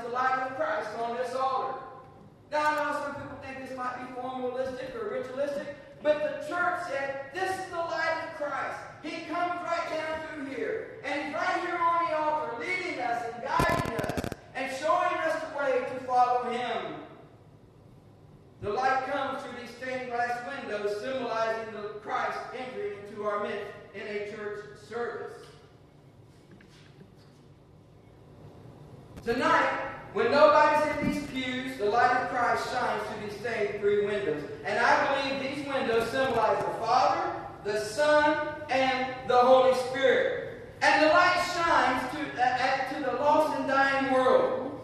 Tonight, 29.25 29.81
when 30.13 30.31
nobody's 30.31 30.99
in 30.99 31.11
these 31.11 31.27
pews, 31.31 31.79
the 31.79 31.87
light 31.87 32.15
of 32.15 32.29
Christ 32.29 32.71
shines 32.71 33.03
through 33.07 33.27
these 33.27 33.41
same 33.41 33.81
three 33.81 34.05
windows. 34.05 34.43
And 34.67 34.79
I 34.79 35.31
believe 35.31 35.41
these 35.41 35.67
windows 35.67 36.11
symbolize 36.11 36.59
the 36.59 36.71
Father, 36.73 37.33
the 37.65 37.81
Son, 37.81 38.49
and 38.69 39.15
the 39.27 39.39
Holy 39.39 39.75
Spirit. 39.89 40.61
And 40.83 41.05
the 41.05 41.09
light 41.09 41.43
shines 41.57 42.03
to, 42.13 42.43
uh, 42.43 42.95
to 42.95 43.01
the 43.03 43.17
lost 43.17 43.59
and 43.59 43.67
dying 43.67 44.13
world. 44.13 44.79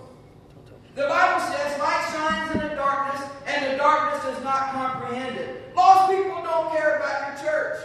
The 0.95 1.03
Bible 1.03 1.41
says 1.53 1.79
light 1.79 2.09
shines 2.11 2.53
in 2.53 2.67
the 2.67 2.75
darkness, 2.77 3.29
and 3.47 3.75
the 3.75 3.77
darkness 3.77 4.25
does 4.25 4.43
not 4.43 4.73
comprehend 4.73 5.37
it. 5.37 5.77
Lost 5.77 6.11
people 6.11 6.43
don't 6.43 6.73
care 6.73 6.97
about 6.97 7.45
your 7.45 7.53
church. 7.53 7.77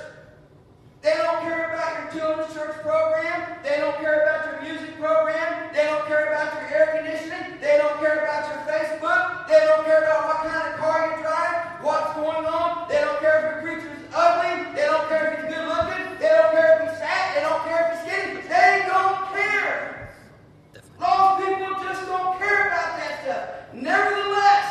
They 1.05 1.13
don't 1.21 1.41
care 1.43 1.69
about 1.69 2.01
your 2.01 2.09
children's 2.17 2.51
church 2.51 2.81
program. 2.81 3.61
They 3.61 3.77
don't 3.77 3.95
care 3.97 4.25
about 4.25 4.41
your 4.49 4.73
music 4.73 4.97
program. 4.97 5.69
They 5.71 5.83
don't 5.85 6.03
care 6.07 6.33
about 6.33 6.49
your 6.57 6.65
air 6.65 6.97
conditioning. 6.97 7.61
They 7.61 7.77
don't 7.77 7.99
care 7.99 8.25
about 8.25 8.49
your 8.49 8.65
Facebook. 8.65 9.47
They 9.47 9.61
don't 9.69 9.85
care 9.85 10.01
about 10.01 10.25
what 10.25 10.51
kind 10.51 10.73
of 10.73 10.79
car 10.79 11.13
you 11.13 11.21
drive, 11.21 11.85
what's 11.85 12.15
going 12.15 12.45
on. 12.49 12.89
They 12.89 13.01
don't 13.01 13.19
care 13.19 13.37
if 13.37 13.45
your 13.45 13.61
preacher's 13.61 14.01
ugly. 14.15 14.73
They 14.73 14.85
don't 14.89 15.07
care 15.07 15.29
if 15.29 15.45
he's 15.45 15.53
good 15.53 15.67
looking. 15.69 16.05
They 16.17 16.29
don't 16.33 16.51
care 16.57 16.73
if 16.73 16.89
he's 16.89 16.97
fat. 16.97 17.35
They 17.37 17.41
don't 17.45 17.63
care 17.69 17.81
if 17.85 17.89
he's 17.93 18.01
skinny. 18.01 18.41
They 18.49 18.85
don't 18.89 19.29
care. 19.29 20.09
Lost 20.99 21.45
people 21.45 21.85
just 21.85 22.01
don't 22.07 22.39
care 22.41 22.65
about 22.73 22.97
that 22.97 23.13
stuff. 23.21 23.45
Nevertheless, 23.77 24.69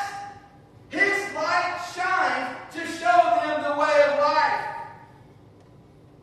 his 0.90 1.14
light 1.30 1.78
shines 1.94 2.58
to 2.74 2.82
show 2.98 3.22
them 3.38 3.62
the 3.62 3.78
way 3.78 4.02
of 4.10 4.18
life. 4.18 4.74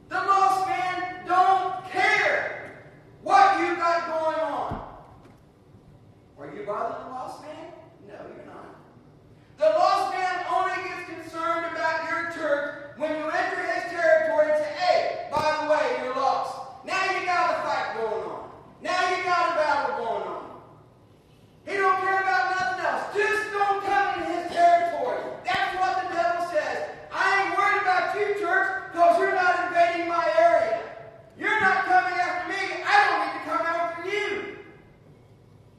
The 0.10 0.18
lost 0.18 0.68
man 0.68 1.26
don't 1.26 1.90
care 1.90 2.84
what 3.24 3.62
you 3.62 3.78
got 3.78 4.08
going 4.08 4.40
on. 4.42 4.84
Are 6.38 6.54
you 6.54 6.66
bothering 6.66 7.06
the 7.06 7.12
lost 7.12 7.42
man? 7.44 7.72
No, 8.10 8.16
you're 8.36 8.46
not. 8.46 8.76
The 9.58 9.70
lost 9.70 10.14
man 10.14 10.46
only 10.52 10.76
gets 10.84 11.32
concerned 11.32 11.74
about 11.74 12.10
your 12.10 12.32
church 12.34 12.98
when 12.98 13.12
you 13.12 13.24
enter 13.24 13.64
his 13.72 13.90
territory 13.90 14.52
and 14.52 14.62
say, 14.62 14.74
hey, 14.74 15.28
by 15.32 15.64
the 15.64 15.72
way, 15.72 16.04
you're 16.04 16.16
lost. 16.16 16.58
Now 16.86 17.06
you 17.06 17.26
got 17.26 17.52
a 17.52 17.62
fight 17.64 17.96
going 17.96 18.24
on. 18.26 18.50
Now 18.82 19.16
you 19.16 19.24
got 19.24 19.52
a 19.52 19.56
battle 19.56 19.96
going 20.04 20.28
on. 20.28 20.44
He 21.66 21.78
don't 21.78 22.02
care 22.02 22.20
about 22.20 22.60
nothing 22.60 22.86
else. 22.86 23.16
Just 23.16 23.52
don't 23.54 23.82
come 23.86 24.24
in 24.24 24.30
his 24.30 24.52
territory. 24.52 25.24
That's 25.46 25.80
what 25.80 26.04
the 26.04 26.16
devil 26.16 26.46
says. 26.52 26.90
I 27.14 27.46
ain't 27.46 27.58
worried 27.58 27.82
about 27.84 28.16
you, 28.18 28.42
church, 28.42 28.92
because 28.92 29.20
you're 29.20 29.36
not 29.36 29.68
invading 29.68 30.08
my 30.10 30.26
area. 30.40 30.82
You're 31.38 31.60
not 31.60 31.86
coming 31.86 32.18
after 32.20 32.50
me. 32.50 32.84
I 32.84 32.98
don't 33.06 33.20
need 33.22 33.38
to 33.38 33.46
come 33.46 33.66
after 33.68 34.10
you. 34.10 34.58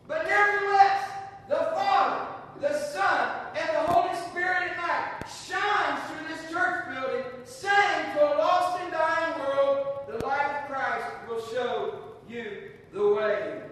But 0.07 0.27
nevertheless, 0.29 1.09
the 1.49 1.57
Father, 1.75 2.27
the 2.61 2.79
Son, 2.79 3.31
and 3.57 3.69
the 3.69 3.93
Holy 3.93 4.15
Spirit 4.31 4.71
at 4.71 4.77
night 4.77 5.25
shines 5.27 6.01
through 6.07 6.29
this 6.29 6.51
church 6.53 6.95
building, 6.95 7.25
saying 7.45 8.15
to 8.15 8.23
a 8.23 8.39
lost 8.39 8.81
and 8.81 8.93
dying 8.93 9.39
world, 9.41 9.87
the 10.09 10.25
light 10.25 10.63
of 10.63 10.69
Christ 10.69 11.07
will 11.29 11.45
show 11.47 11.99
you 12.29 12.71
the 12.93 13.15
way. 13.15 13.63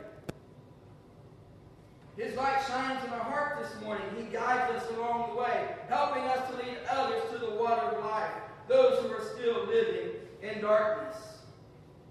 His 2.16 2.34
light 2.36 2.62
shines 2.66 3.02
in 3.04 3.10
our 3.10 3.20
heart 3.20 3.62
this 3.62 3.82
morning. 3.82 4.06
He 4.16 4.24
guides 4.24 4.70
us 4.74 4.90
along 4.90 5.30
the 5.30 5.40
way, 5.40 5.74
helping 5.88 6.22
us 6.24 6.50
to 6.50 6.56
lead 6.56 6.76
others 6.90 7.22
to 7.32 7.38
the 7.38 7.54
water 7.54 7.96
of 7.96 8.04
life, 8.04 8.30
those 8.68 9.02
who 9.02 9.08
are 9.08 9.24
still 9.34 9.66
living 9.66 10.10
in 10.54 10.60
darkness. 10.60 11.16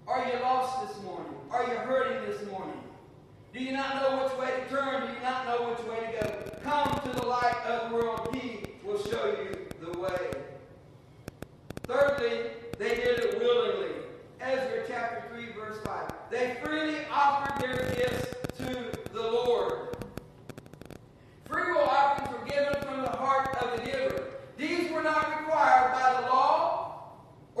Are 0.06 0.26
you 0.26 0.40
lost 0.40 0.88
this 0.88 1.02
morning? 1.04 1.32
Are 1.50 1.64
you 1.64 1.76
hurting 1.78 2.30
this 2.30 2.46
morning? 2.50 2.80
Do 3.52 3.62
you 3.62 3.72
not 3.72 3.96
know 3.96 4.24
which 4.24 4.38
way 4.38 4.54
to 4.60 4.68
turn? 4.74 5.06
Do 5.06 5.12
you 5.12 5.20
not 5.22 5.46
know 5.46 5.70
which 5.70 5.86
way 5.86 6.12
to 6.12 6.26
go? 6.26 6.60
Come 6.62 7.00
to 7.00 7.20
the 7.20 7.26
light 7.26 7.56
of 7.66 7.90
the 7.90 7.96
world. 7.96 8.34
He 8.34 8.60
will 8.84 9.02
show 9.02 9.26
you 9.26 9.66
the 9.80 9.98
way. 9.98 10.30
Thirdly, 11.84 12.50
they 12.78 12.94
did 12.96 13.18
it 13.18 13.38
willingly. 13.40 13.94
Ezra 14.40 14.84
chapter 14.88 15.24
3, 15.34 15.52
verse 15.52 15.78
5. 15.84 16.12
They 16.30 16.56
freely 16.62 16.98
offered 17.12 17.60
their 17.60 17.94
gifts 17.94 18.34
to 18.58 18.90
the 19.12 19.22
Lord. 19.22 19.96
Free 21.46 21.72
will 21.72 21.80
offerings 21.80 22.32
were 22.32 22.46
given 22.46 22.80
from 22.82 23.02
the 23.02 23.10
heart 23.10 23.54
of 23.60 23.78
the 23.78 23.84
giver. 23.90 24.24
These 24.56 24.90
were 24.92 25.02
not 25.02 25.40
required 25.40 25.92
by 25.92 26.20
the 26.20 26.26
law 26.28 26.50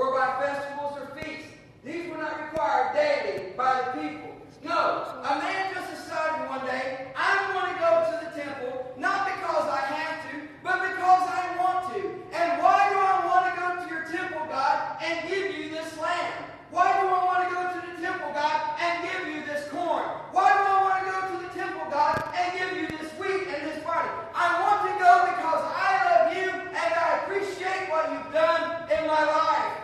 or 0.00 0.16
by 0.16 0.40
festivals 0.40 0.96
or 0.96 1.06
feasts. 1.20 1.52
These 1.84 2.08
were 2.08 2.16
not 2.16 2.40
required 2.40 2.96
daily 2.96 3.52
by 3.52 3.84
the 3.84 4.00
people. 4.00 4.32
No, 4.64 5.04
a 5.20 5.32
man 5.36 5.74
just 5.74 5.92
decided 5.92 6.48
one 6.48 6.64
day, 6.64 7.12
I'm 7.16 7.52
going 7.52 7.72
to 7.72 7.78
go 7.80 7.92
to 8.08 8.14
the 8.24 8.30
temple, 8.32 8.92
not 8.96 9.28
because 9.28 9.68
I 9.68 9.80
have 9.92 10.24
to, 10.32 10.40
but 10.64 10.80
because 10.88 11.24
I 11.28 11.44
want 11.60 11.92
to. 11.92 12.00
And 12.32 12.62
why 12.64 12.88
do 12.88 12.96
I 12.96 13.16
want 13.28 13.44
to 13.48 13.52
go 13.60 13.68
to 13.76 13.84
your 13.92 14.04
temple, 14.08 14.48
God, 14.48 14.96
and 15.04 15.28
give 15.28 15.52
you 15.52 15.68
this 15.68 15.92
land? 16.00 16.44
Why 16.70 16.96
do 16.96 17.08
I 17.08 17.20
want 17.24 17.40
to 17.44 17.50
go 17.52 17.60
to 17.68 17.80
the 17.92 18.00
temple, 18.00 18.32
God, 18.32 18.56
and 18.80 19.04
give 19.04 19.36
you 19.36 19.44
this 19.44 19.68
corn? 19.68 20.04
Why 20.32 20.48
do 20.48 20.60
I 20.64 20.76
want 20.80 20.96
to 21.00 21.12
go 21.12 21.18
to 21.28 21.36
the 21.44 21.52
temple, 21.52 21.84
God, 21.92 22.16
and 22.32 22.46
give 22.56 22.72
you 22.72 22.88
this 22.96 23.12
wheat 23.20 23.52
and 23.52 23.68
this 23.68 23.84
barley? 23.84 24.08
I 24.32 24.48
want 24.64 24.80
to 24.88 24.92
go 24.96 25.12
because 25.28 25.60
I 25.76 25.92
love 26.08 26.26
you 26.36 26.48
and 26.48 26.90
I 27.04 27.20
appreciate 27.24 27.92
what 27.92 28.08
you've 28.12 28.32
done 28.32 28.88
in 28.88 29.06
my 29.06 29.24
life. 29.24 29.80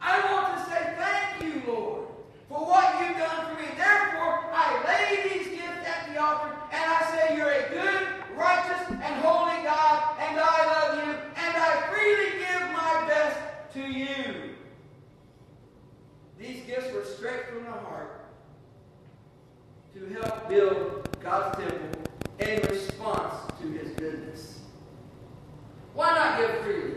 I 0.00 0.32
want 0.32 0.56
to 0.56 0.70
say 0.70 0.94
thank 0.96 1.42
you, 1.42 1.62
Lord, 1.70 2.06
for 2.48 2.64
what 2.64 3.00
you've 3.00 3.18
done 3.18 3.46
for 3.46 3.60
me. 3.60 3.68
Therefore, 3.76 4.50
I 4.52 4.82
lay 4.86 5.28
these 5.28 5.48
gifts 5.48 5.86
at 5.86 6.08
the 6.08 6.20
altar 6.22 6.54
and 6.72 6.84
I 6.90 7.00
say, 7.12 7.36
You're 7.36 7.50
a 7.50 7.68
good, 7.68 8.08
righteous, 8.36 8.88
and 8.88 9.14
holy 9.22 9.62
God, 9.64 10.16
and 10.20 10.38
I 10.40 10.58
love 10.66 11.06
you, 11.06 11.12
and 11.12 11.56
I 11.56 11.88
freely 11.90 12.38
give 12.38 12.62
my 12.72 13.04
best 13.08 13.38
to 13.74 13.80
you. 13.80 14.54
These 16.38 16.64
gifts 16.66 16.92
were 16.94 17.04
straight 17.04 17.48
from 17.48 17.64
the 17.64 17.72
heart 17.72 18.24
to 19.94 20.06
help 20.14 20.37
build 20.48 21.08
God's 21.20 21.58
temple 21.58 22.02
in 22.38 22.62
response 22.68 23.34
to 23.60 23.68
his 23.68 23.90
goodness. 23.92 24.60
Why 25.94 26.10
not 26.14 26.38
give 26.38 26.64
freely? 26.64 26.94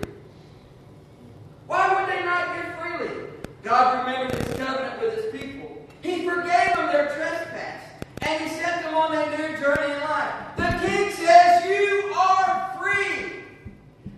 Why 1.68 1.94
would 1.96 2.14
they 2.14 2.24
not 2.24 2.56
give 2.56 2.76
freely? 2.80 3.28
God 3.64 4.06
remembered 4.06 4.36
his 4.36 4.58
covenant 4.58 5.02
with 5.02 5.16
his 5.16 5.42
people. 5.42 5.88
He 6.02 6.28
forgave 6.28 6.76
them 6.76 6.88
their 6.88 7.08
trespass, 7.16 7.84
and 8.22 8.42
he 8.44 8.50
sent 8.50 8.84
them 8.84 8.96
on 8.96 9.12
their 9.12 9.30
new 9.30 9.58
journey 9.58 9.94
in 9.94 10.02
life. 10.02 10.34
The 10.58 10.88
king 10.88 11.12
says, 11.12 11.66
You 11.66 12.12
are 12.16 12.78
free. 12.80 13.44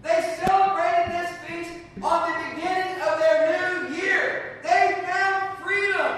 They 0.02 0.38
celebrated 0.44 1.12
this 1.12 1.32
feast 1.46 1.72
on 2.02 2.32
the 2.32 2.56
beginning 2.56 3.02
of 3.02 3.20
their 3.20 3.88
new 3.90 3.96
year. 3.96 4.60
They 4.64 4.98
found 5.06 5.58
freedom. 5.64 6.18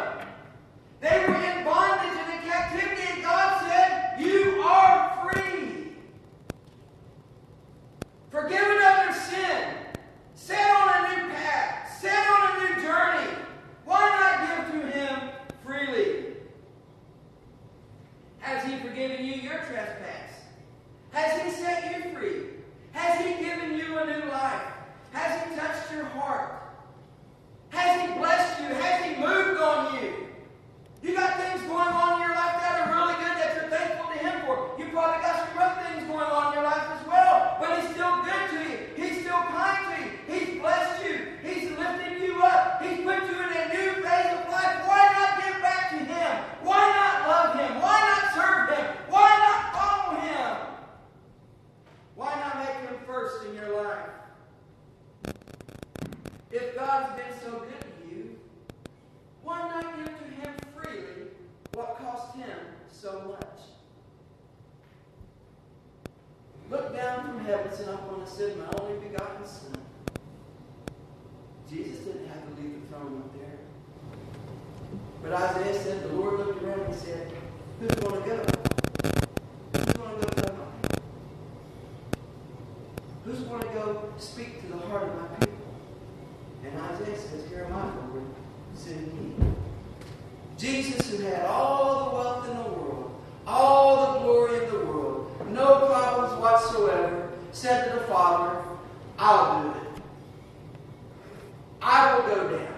They 1.02 1.20
were 1.28 1.36
in 1.36 1.64
bondage 1.64 2.18
and 2.18 2.34
in 2.34 2.50
captivity, 2.50 3.02
and 3.14 3.24
God 3.24 3.62
said, 3.68 4.20
You 4.20 4.62
are 4.62 5.32
free. 5.34 5.94
Forgiven 8.32 8.78
of 8.78 8.80
their 8.80 9.14
sin. 9.14 9.74
Set 10.36 10.60
on 10.60 11.06
a 11.06 11.16
new 11.16 11.34
path. 11.34 12.00
Set 12.00 12.28
on 12.28 12.56
a 12.56 12.76
new 12.76 12.82
journey. 12.82 13.32
Why 13.86 14.02
not 14.10 14.74
give 14.74 14.82
to 14.82 14.88
Him 14.98 15.20
freely? 15.66 16.26
Has 18.40 18.64
He 18.66 18.78
forgiven 18.78 19.26
you 19.26 19.36
your 19.36 19.58
trespass? 19.60 20.32
Has 21.12 21.42
He 21.42 21.50
set 21.64 21.96
you 21.96 22.14
free? 22.16 22.42
Has 22.92 23.26
He 23.26 23.44
given 23.44 23.78
you 23.78 23.98
a 23.98 24.06
new 24.06 24.30
life? 24.30 24.62
Has 25.14 25.50
He 25.50 25.56
touched 25.56 25.92
your 25.94 26.06
heart? 26.06 26.62
Has 27.70 28.02
He 28.02 28.18
blessed 28.18 28.62
you? 28.62 28.68
Has 28.68 29.04
He 29.06 29.22
moved 29.22 29.62
on 29.62 29.96
you? 29.96 30.14
You 31.02 31.14
got 31.16 31.40
things 31.40 31.62
going 31.62 31.88
on 31.88 32.22
in 32.22 32.28
your 32.28 32.36
life 32.36 32.60
that 32.60 32.88
are 32.88 32.94
really 32.94 33.14
good 33.24 33.38
that 33.38 33.56
you're 33.56 33.70
thankful 33.70 34.12
to 34.12 34.20
Him 34.20 34.46
for. 34.46 34.76
You 34.78 34.92
probably 34.92 35.22
got 35.24 35.48
some 35.48 35.58
rough 35.58 35.88
things 35.88 36.04
going 36.08 36.26
on 36.26 36.48
in 36.54 36.60
your 36.60 36.64
life 36.70 36.88
as 37.00 37.08
well, 37.08 37.58
but 37.60 37.80
He's 37.82 37.90
still 37.92 38.24
good 38.24 38.50
to 38.52 38.58
you. 38.70 38.78
He's 38.96 39.22
still 39.22 39.42
kind 39.54 39.96
to 39.96 40.04
you. 40.04 40.12
He's 40.28 40.60
blessed 40.60 41.06
you. 41.06 41.16
He's 41.44 41.70
lifted 41.78 42.22
you 42.22 42.42
up. 42.42 42.82
He's 42.82 43.04
put 43.06 43.22
you 43.30 43.38
in 43.38 43.52
a 43.54 43.68
new 43.70 43.92
phase 44.02 44.34
of 44.34 44.50
life. 44.50 44.82
Why 44.88 45.04
not 45.14 45.46
give 45.46 45.62
back 45.62 45.92
to 45.92 45.98
Him? 45.98 46.32
Why 46.64 46.82
not 46.90 47.28
love 47.30 47.60
Him? 47.60 47.82
Why 47.82 47.98
not 48.02 48.34
serve 48.34 48.78
Him? 48.78 48.86
Why 49.10 49.30
not 49.46 49.74
follow 49.78 50.20
Him? 50.22 50.58
Why 52.16 52.34
not 52.40 52.58
make 52.66 52.90
Him 52.90 52.98
first 53.06 53.46
in 53.46 53.54
your 53.56 53.84
life? 53.84 54.10
If 56.52 56.76
God 56.76 57.04
has 57.04 57.16
been 57.16 57.40
so 57.44 57.60
good 57.60 57.82
to 57.82 58.16
you, 58.16 58.40
why 59.44 59.60
not 59.70 59.98
give 59.98 60.18
to 60.18 60.24
Him 60.42 60.56
freely 60.74 61.28
what 61.74 61.98
cost 62.00 62.36
Him 62.36 62.58
so 62.90 63.22
much? 63.28 63.46
Look 67.46 67.58
down 67.58 67.64
heaven, 67.64 67.88
and 67.88 67.98
I'm 67.98 68.10
going 68.10 68.26
to 68.26 68.32
send 68.32 68.58
my 68.58 68.66
only 68.80 69.08
begotten 69.08 69.46
Son. 69.46 69.78
Jesus 71.70 72.00
didn't 72.00 72.28
have 72.28 72.44
to 72.44 72.62
leave 72.62 72.82
the 72.82 72.88
throne 72.88 73.24
up 73.24 73.34
there. 73.38 73.60
But 75.22 75.32
Isaiah 75.34 75.80
said, 75.80 76.04
the 76.04 76.14
Lord 76.14 76.40
looked 76.40 76.64
around 76.64 76.82
and 76.82 76.96
said, 76.96 77.32
Who's 77.80 77.96
going 77.96 78.22
to 78.24 78.28
go? 78.28 78.36
Who's 79.74 79.94
going 79.94 80.20
to 80.20 80.42
go 80.42 80.54
my? 80.54 80.66
Who's 83.26 83.40
going 83.40 83.62
to 83.62 83.68
go 83.68 84.10
speak 84.18 84.62
to 84.62 84.68
the 84.68 84.78
heart 84.88 85.04
of 85.04 85.16
my 85.16 85.28
people? 85.38 85.56
And 86.64 86.80
Isaiah 86.80 87.18
says, 87.18 87.50
Here 87.50 87.66
am 87.66 87.74
I, 87.74 87.86
Lord, 88.08 88.26
send 88.76 89.14
me. 89.14 89.46
Jesus, 90.58 91.12
who 91.12 91.24
had 91.24 91.46
all 91.46 92.10
the 92.10 92.16
wealth 92.16 92.50
in 92.50 92.58
the 92.58 92.64
world, 92.64 93.22
all 93.46 94.14
the 94.14 94.20
glory 94.20 94.66
in 94.66 94.72
the 94.72 94.86
world, 94.86 95.32
no 95.50 95.86
problems 95.88 96.42
whatsoever, 96.42 97.26
said 97.56 97.86
to 97.86 98.00
the 98.00 98.06
Father, 98.08 98.62
I'll 99.18 99.64
do 99.64 99.70
it. 99.70 100.02
I 101.82 102.14
will 102.14 102.36
go 102.36 102.58
down. 102.58 102.74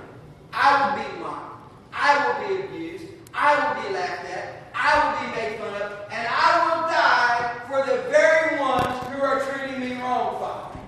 I 0.53 0.69
will 0.85 1.03
be 1.03 1.19
mocked. 1.19 1.71
I 1.91 2.27
will 2.27 2.47
be 2.47 2.63
abused. 2.63 3.05
I 3.33 3.55
will 3.55 3.81
be 3.81 3.93
laughed 3.95 4.25
at. 4.29 4.71
I 4.75 5.01
will 5.01 5.27
be 5.27 5.35
made 5.35 5.59
fun 5.59 5.81
of. 5.81 5.91
And 6.11 6.27
I 6.29 6.49
will 6.63 6.87
die 6.87 7.55
for 7.67 7.91
the 7.91 8.03
very 8.09 8.59
ones 8.59 9.07
who 9.07 9.19
are 9.19 9.41
treating 9.41 9.79
me 9.79 9.99
wrong, 9.99 10.39
Father. 10.39 10.79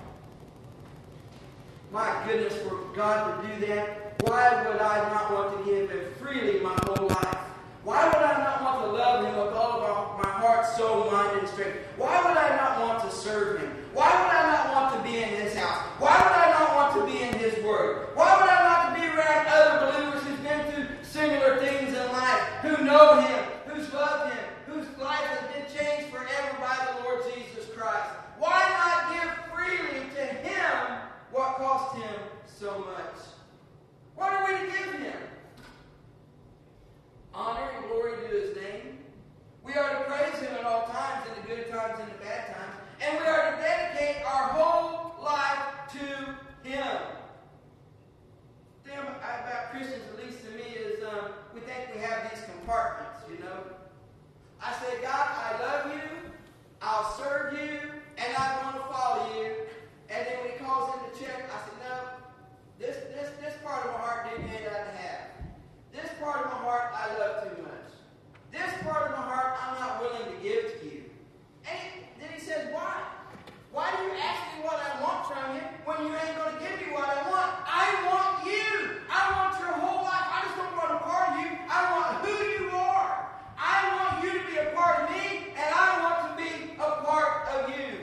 My 1.92 2.24
goodness, 2.28 2.56
for 2.62 2.78
God 2.96 3.42
to 3.42 3.48
do 3.48 3.65
that, 3.65 4.22
why 4.22 4.68
would 4.68 4.80
I 4.80 5.10
not 5.10 5.34
want 5.34 5.65
to 5.65 5.72
give 5.72 5.89
Him 5.89 6.06
freely 6.22 6.60
my 6.60 6.78
whole 6.84 7.08
life? 7.08 7.38
Why 7.84 8.06
would 8.06 8.15
I 8.18 8.38
not 8.38 8.62
want 8.62 8.86
to 8.86 8.92
love 8.92 9.26
Him 9.26 9.36
with 9.36 9.56
all 9.56 9.82
of 9.82 10.24
my 10.24 10.30
heart, 10.30 10.68
soul, 10.78 11.10
mind, 11.12 11.29
Why 11.97 12.21
would 12.23 12.38
I 12.38 12.56
not 12.56 12.82
want 12.82 13.10
to 13.10 13.15
serve 13.15 13.62
Him? 13.62 13.71
Why 13.93 14.10
would 14.10 14.32
I 14.32 14.43
not 14.52 14.75
want 14.75 14.97
to 14.97 15.10
be 15.10 15.23
in 15.23 15.30
His 15.30 15.56
house? 15.56 15.78
Why 15.99 16.12
would 16.12 16.36
I 16.36 16.49
not 16.52 16.75
want 16.75 16.95
to 16.95 17.13
be 17.13 17.23
in 17.23 17.34
His 17.39 17.63
Word? 17.63 18.10
Why 18.13 18.36
would 18.39 18.49
I 18.49 18.63
not 18.63 18.95
to 18.95 19.02
be 19.02 19.08
around 19.08 19.47
other 19.47 19.91
believers 19.91 20.23
who've 20.23 20.43
been 20.43 20.71
through 20.71 20.88
similar 21.04 21.58
things 21.60 21.95
in 21.95 22.12
life, 22.12 22.41
who 22.62 22.84
know 22.84 23.21
Him, 23.21 23.43
who's 23.67 23.91
loved 23.93 24.34
Him, 24.34 24.43
whose 24.67 24.97
life 24.97 25.19
has 25.19 25.54
been 25.54 25.65
changed 25.75 26.13
forever 26.13 26.58
by 26.60 26.75
the 26.91 27.04
Lord 27.04 27.23
Jesus 27.34 27.65
Christ? 27.75 28.10
Why 28.38 28.60
not 28.75 29.13
give 29.13 29.32
freely 29.54 30.10
to 30.15 30.25
Him 30.43 30.99
what 31.32 31.56
cost 31.56 31.95
Him 31.95 32.19
so 32.45 32.80
much? 32.80 33.15
What 34.15 34.34
are 34.34 34.45
we 34.45 34.60
to 34.60 34.65
give 34.65 34.93
Him? 35.02 35.19
Honor 37.34 37.69
and 37.78 37.88
glory 37.88 38.13
to 38.28 38.28
His 38.28 38.56
name. 38.56 38.97
We 39.63 39.73
are 39.73 39.89
to 39.89 40.04
praise 40.06 40.39
Him 40.39 40.54
at 40.56 40.65
all 40.65 40.88
times, 40.88 41.28
in 41.38 41.39
good 41.50 41.68
times 41.72 42.00
and 42.00 42.12
the 42.12 42.24
bad 42.24 42.54
times. 42.54 42.76
And 43.02 43.18
we 43.18 43.26
are 43.26 43.50
to 43.50 43.58
dedicate 43.58 44.24
our 44.24 44.50
whole 44.50 45.16
life 45.24 45.90
to 45.94 46.06
Him. 46.62 46.98
The 48.84 48.90
thing 48.90 49.00
about 49.00 49.72
Christians, 49.72 50.04
at 50.14 50.24
least 50.24 50.46
to 50.46 50.52
me, 50.52 50.62
is 50.62 51.04
um, 51.04 51.32
we 51.56 51.62
think 51.62 51.90
we 51.96 52.02
have 52.02 52.30
these 52.30 52.44
compartments, 52.46 53.26
you 53.32 53.40
know. 53.44 53.66
I 54.62 54.74
say, 54.74 55.02
God, 55.02 55.26
I 55.26 55.60
love 55.60 55.94
you, 55.96 56.02
I'll 56.84 57.18
serve 57.18 57.54
you, 57.54 57.80
and 58.20 58.30
I'm 58.38 58.62
going 58.62 58.86
to 58.86 58.94
follow 58.94 59.42
you. 59.42 59.50
And 60.08 60.28
then 60.28 60.38
when 60.44 60.52
He 60.54 60.58
calls 60.64 60.94
in 60.94 61.02
the 61.10 61.26
check, 61.26 61.50
I 61.50 61.66
say, 61.66 61.74
no, 61.82 61.98
this, 62.78 62.96
this, 63.18 63.32
this 63.42 63.56
part 63.64 63.88
of 63.88 63.94
my 63.94 63.98
heart 63.98 64.30
didn't 64.30 64.52
get 64.52 64.72
out 64.72 64.86
to 64.86 64.98
have. 65.02 65.22
This 65.94 66.12
part 66.22 66.46
of 66.46 66.52
my 66.52 66.60
heart 66.60 66.94
I 66.94 67.18
love 67.18 67.44
too 67.44 67.64
much. 67.64 67.90
This 68.52 68.70
part 68.84 69.10
of 69.10 69.18
my 69.18 69.24
heart 69.24 69.58
I'm 69.58 69.80
not 69.80 70.02
willing 70.02 70.38
to 70.38 70.44
give 70.44 70.80
to 70.80 70.86
you. 70.86 71.00
And 71.70 71.78
he, 71.78 72.00
then 72.20 72.30
he 72.34 72.42
says, 72.42 72.74
Why? 72.74 73.04
Why 73.72 73.92
do 73.96 74.04
you 74.04 74.14
ask 74.18 74.58
me 74.58 74.66
what 74.66 74.82
I 74.82 75.02
want 75.02 75.30
from 75.30 75.56
you 75.56 75.62
when 75.86 75.98
you 76.02 76.18
ain't 76.18 76.36
going 76.38 76.58
to 76.58 76.60
give 76.60 76.74
me 76.82 76.94
what 76.94 77.06
I 77.06 77.22
want? 77.30 77.54
I 77.70 77.86
want 78.10 78.46
you. 78.50 79.06
I 79.06 79.30
want 79.38 79.54
your 79.62 79.74
whole 79.78 80.02
life. 80.04 80.26
I 80.26 80.42
just 80.46 80.58
don't 80.58 80.74
want 80.74 80.92
a 80.98 81.02
part 81.06 81.30
of 81.30 81.36
you. 81.46 81.52
I 81.70 81.80
want 81.94 82.26
who 82.26 82.66
you 82.66 82.72
are. 82.74 83.30
I 83.58 83.78
want 83.94 84.26
you 84.26 84.42
to 84.42 84.46
be 84.50 84.58
a 84.58 84.74
part 84.74 85.06
of 85.06 85.10
me, 85.12 85.54
and 85.54 85.70
I 85.70 86.02
want 86.02 86.18
to 86.26 86.32
be 86.42 86.74
a 86.82 86.92
part 87.06 87.48
of 87.50 87.70
you. 87.70 87.94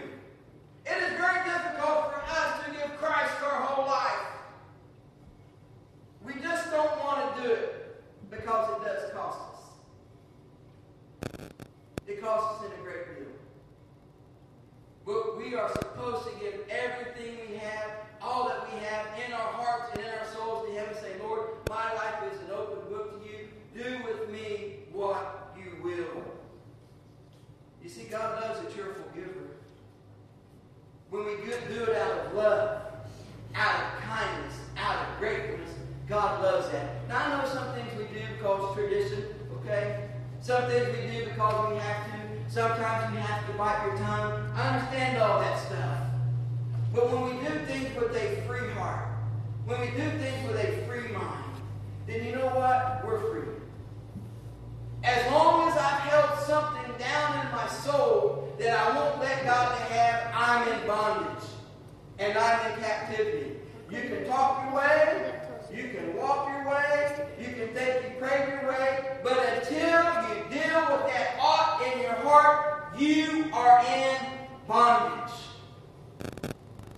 It 0.86 1.02
is 1.02 1.18
very 1.18 1.42
difficult 1.42 2.14
for 2.14 2.22
us 2.30 2.62
to 2.64 2.70
give 2.70 2.96
Christ 2.98 3.34
our 3.42 3.66
whole 3.66 3.86
life. 3.86 4.26
We 6.22 6.34
just 6.40 6.70
don't 6.70 6.96
want 7.02 7.34
to 7.34 7.42
do 7.42 7.50
it 7.50 8.04
because 8.30 8.70
it 8.70 8.84
does 8.86 9.10
cost 9.12 9.40
us. 9.50 9.60
It 12.06 12.22
costs 12.22 12.62
us 12.62 12.66
in 12.70 12.80
a 12.80 12.82
great 12.84 13.18
deal. 13.18 13.26
But 15.06 15.38
we 15.38 15.54
are 15.54 15.70
supposed 15.70 16.24
to 16.26 16.32
give 16.40 16.54
everything 16.68 17.36
we 17.48 17.56
have, 17.58 17.90
all 18.20 18.48
that 18.48 18.66
we 18.66 18.80
have 18.84 19.06
in 19.24 19.32
our 19.32 19.52
hearts 19.52 19.90
and 19.92 20.00
in 20.00 20.12
our 20.12 20.26
souls 20.34 20.66
to 20.66 20.72
Him 20.72 20.84
and 20.88 20.96
say, 20.96 21.12
Lord, 21.22 21.50
my 21.68 21.94
life 21.94 22.24
is 22.32 22.40
an 22.40 22.50
open 22.50 22.92
book 22.92 23.22
to 23.22 23.30
you. 23.30 23.46
Do 23.72 23.98
with 24.04 24.28
me 24.30 24.80
what 24.92 25.54
you 25.56 25.80
will. 25.80 26.24
You 27.84 27.88
see, 27.88 28.04
God 28.04 28.42
loves 28.42 28.58
a 28.66 28.74
cheerful 28.74 29.04
giver. 29.14 29.30
When 31.10 31.24
we 31.24 31.36
do 31.36 31.84
it 31.84 31.96
out 31.96 32.26
of 32.26 32.34
love, 32.34 32.82
out 33.54 33.74
of 33.76 34.00
kindness, 34.02 34.54
out 34.76 35.08
of 35.08 35.18
gratefulness, 35.20 35.70
God 36.08 36.42
loves 36.42 36.68
that. 36.70 37.08
Now, 37.08 37.26
I 37.26 37.42
know 37.42 37.48
some 37.48 37.72
things 37.74 37.96
we 37.96 38.04
do 38.06 38.24
because 38.38 38.65
tradition, 38.76 39.24
okay? 39.56 40.10
Some 40.40 40.68
things 40.68 40.86
we 40.88 41.18
do 41.18 41.24
because 41.24 41.72
we 41.72 41.78
have 41.78 42.06
to. 42.06 42.12
Sometimes 42.48 43.14
you 43.14 43.20
have 43.20 43.46
to 43.46 43.52
bite 43.54 43.86
your 43.86 43.96
tongue. 43.96 44.50
I 44.54 44.74
understand 44.74 45.18
all 45.18 45.40
that 45.40 45.58
stuff. 45.58 45.98
But 46.94 47.10
when 47.10 47.24
we 47.24 47.32
do 47.46 47.64
things 47.66 47.96
with 47.96 48.14
a 48.14 48.42
free 48.46 48.70
heart, 48.72 49.06
when 49.64 49.80
we 49.80 49.86
do 49.88 50.08
things 50.18 50.46
with 50.46 50.56
a 50.56 50.86
free 50.86 51.12
mind, 51.12 51.54
then 52.06 52.24
you 52.24 52.36
know 52.36 52.46
what? 52.48 53.04
We're 53.04 53.20
free. 53.32 53.54
As 55.02 55.30
long 55.32 55.68
as 55.68 55.76
I've 55.76 56.00
held 56.00 56.38
something 56.40 56.92
down 56.98 57.46
in 57.46 57.52
my 57.52 57.66
soul 57.68 58.54
that 58.58 58.78
I 58.78 58.96
won't 58.96 59.20
let 59.20 59.44
God 59.44 59.76
have, 59.78 60.32
I'm 60.34 60.68
in 60.68 60.86
bondage. 60.86 61.48
And 62.18 62.38
I'm 62.38 62.72
in 62.72 62.80
captivity. 62.80 63.56
You 63.90 64.00
can 64.02 64.26
talk 64.26 64.64
your 64.64 64.76
way, 64.76 65.40
you 65.76 65.90
can 65.90 66.16
walk 66.16 66.48
your 66.48 66.68
way, 66.70 67.28
you 67.38 67.46
can 67.46 67.68
think 67.74 68.02
you 68.04 68.10
pray 68.18 68.48
your 68.48 68.72
way, 68.72 69.18
but 69.22 69.38
until 69.54 69.78
you 69.78 70.42
deal 70.50 70.80
with 70.90 71.06
that 71.12 71.36
ought 71.40 71.82
in 71.92 72.00
your 72.00 72.14
heart, 72.14 72.98
you 72.98 73.50
are 73.52 73.84
in 73.84 74.16
bondage. 74.66 75.34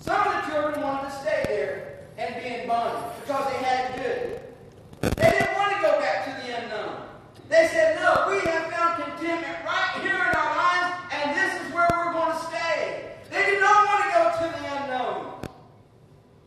Some 0.00 0.26
of 0.26 0.44
the 0.44 0.52
children 0.52 0.80
wanted 0.80 1.10
to 1.10 1.16
stay 1.16 1.42
there 1.48 1.98
and 2.18 2.34
be 2.42 2.48
in 2.48 2.68
bondage 2.68 3.20
because 3.20 3.52
they 3.52 3.58
had 3.64 3.90
it 3.90 4.02
good. 4.02 5.16
They 5.16 5.30
didn't 5.30 5.54
want 5.54 5.74
to 5.74 5.82
go 5.82 5.98
back 5.98 6.24
to 6.24 6.46
the 6.46 6.62
unknown. 6.62 7.02
They 7.48 7.66
said, 7.68 7.96
No, 7.96 8.26
we 8.28 8.38
have 8.48 8.70
found 8.70 9.02
contentment 9.02 9.58
right 9.64 9.98
here 10.02 10.14
in 10.14 10.36
our 10.36 10.56
lives, 10.56 10.96
and 11.12 11.36
this 11.36 11.66
is 11.66 11.74
where 11.74 11.88
we're 11.90 12.12
going 12.12 12.32
to 12.32 12.44
stay. 12.46 13.12
They 13.30 13.44
did 13.44 13.60
not 13.60 13.86
want 13.86 14.04
to 14.04 14.10
go 14.14 14.46
to 14.46 14.62
the 14.62 14.82
unknown. 14.82 15.34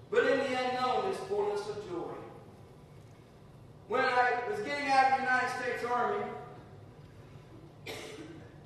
But 0.09 0.25
in 0.25 0.39
the 0.39 0.59
unknown 0.65 1.11
is 1.11 1.17
fullness 1.27 1.61
of 1.69 1.75
joy. 1.89 2.13
When 3.87 4.01
I 4.01 4.39
was 4.49 4.59
getting 4.59 4.87
out 4.87 5.11
of 5.11 5.17
the 5.17 5.23
United 5.23 5.49
States 5.61 5.80
Army, 5.91 6.23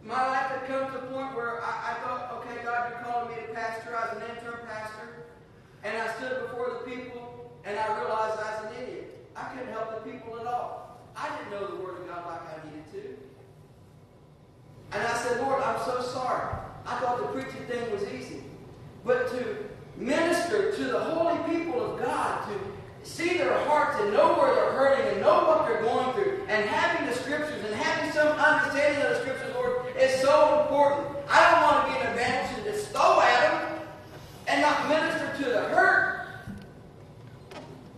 my 0.03 0.27
life 0.27 0.51
had 0.51 0.67
come 0.67 0.91
to 0.91 0.97
a 0.99 1.01
point 1.11 1.35
where 1.35 1.63
I, 1.63 1.91
I 1.91 1.93
thought, 2.03 2.31
okay, 2.37 2.63
God, 2.63 2.91
you're 2.91 2.99
calling 2.99 3.29
me 3.29 3.41
to 3.47 3.53
pastor. 3.53 3.95
I 3.95 4.13
was 4.13 4.23
an 4.23 4.29
interim 4.29 4.67
pastor. 4.67 5.25
And 5.83 5.97
I 5.97 6.13
stood 6.15 6.41
before 6.43 6.79
the 6.79 6.91
people, 6.91 7.51
and 7.63 7.77
I 7.77 7.99
realized 7.99 8.39
I 8.39 8.63
was 8.63 8.71
an 8.71 8.83
idiot. 8.83 9.27
I 9.35 9.43
couldn't 9.45 9.73
help 9.73 10.03
the 10.03 10.11
people 10.11 10.39
at 10.39 10.45
all. 10.45 10.99
I 11.15 11.35
didn't 11.37 11.51
know 11.51 11.75
the 11.75 11.83
Word 11.83 12.01
of 12.01 12.07
God 12.07 12.25
like 12.27 12.41
I 12.41 12.69
needed 12.69 12.91
to. 12.91 13.17
And 14.91 15.07
I 15.07 15.17
said, 15.17 15.41
Lord, 15.41 15.63
I'm 15.63 15.83
so 15.85 16.01
sorry. 16.01 16.55
I 16.85 16.99
thought 16.99 17.17
the 17.17 17.39
preaching 17.39 17.65
thing 17.65 17.91
was 17.91 18.03
easy. 18.13 18.43
But 19.03 19.29
to 19.31 19.65
minister 19.97 20.75
to 20.75 20.83
the 20.83 20.99
holy 20.99 21.57
people 21.57 21.93
of 21.93 21.99
God, 21.99 22.47
to 22.49 23.09
see 23.09 23.37
their 23.37 23.57
hearts 23.65 23.97
and 23.99 24.13
know 24.13 24.33
where 24.37 24.53
they're 24.53 24.71
hurting 24.71 25.13
and 25.13 25.21
know 25.21 25.45
what 25.45 25.67
they're 25.67 25.81
going 25.81 26.13
through, 26.13 26.41
and 26.47 26.69
having 26.69 27.07
the 27.07 27.14
scriptures 27.25 27.65
and 27.65 27.73
having 27.73 28.11
some 28.11 28.27
understanding 28.37 29.01
of 29.01 29.09
the 29.09 29.19
scriptures, 29.21 29.51
Lord, 29.55 29.97
is 29.97 30.21
so 30.21 30.61
important. 30.61 31.17
I 31.27 31.51
don't 31.51 31.61
want 31.63 31.87
to 31.87 31.91
be 31.91 31.99
an 31.99 32.13
evangelist 32.13 32.57
and 32.57 32.65
just 32.65 32.91
throw 32.91 33.19
at 33.19 33.41
them 33.41 33.79
and 34.47 34.61
not 34.61 34.87
minister 34.87 35.43
to 35.43 35.49
the 35.49 35.61
hurt. 35.73 36.27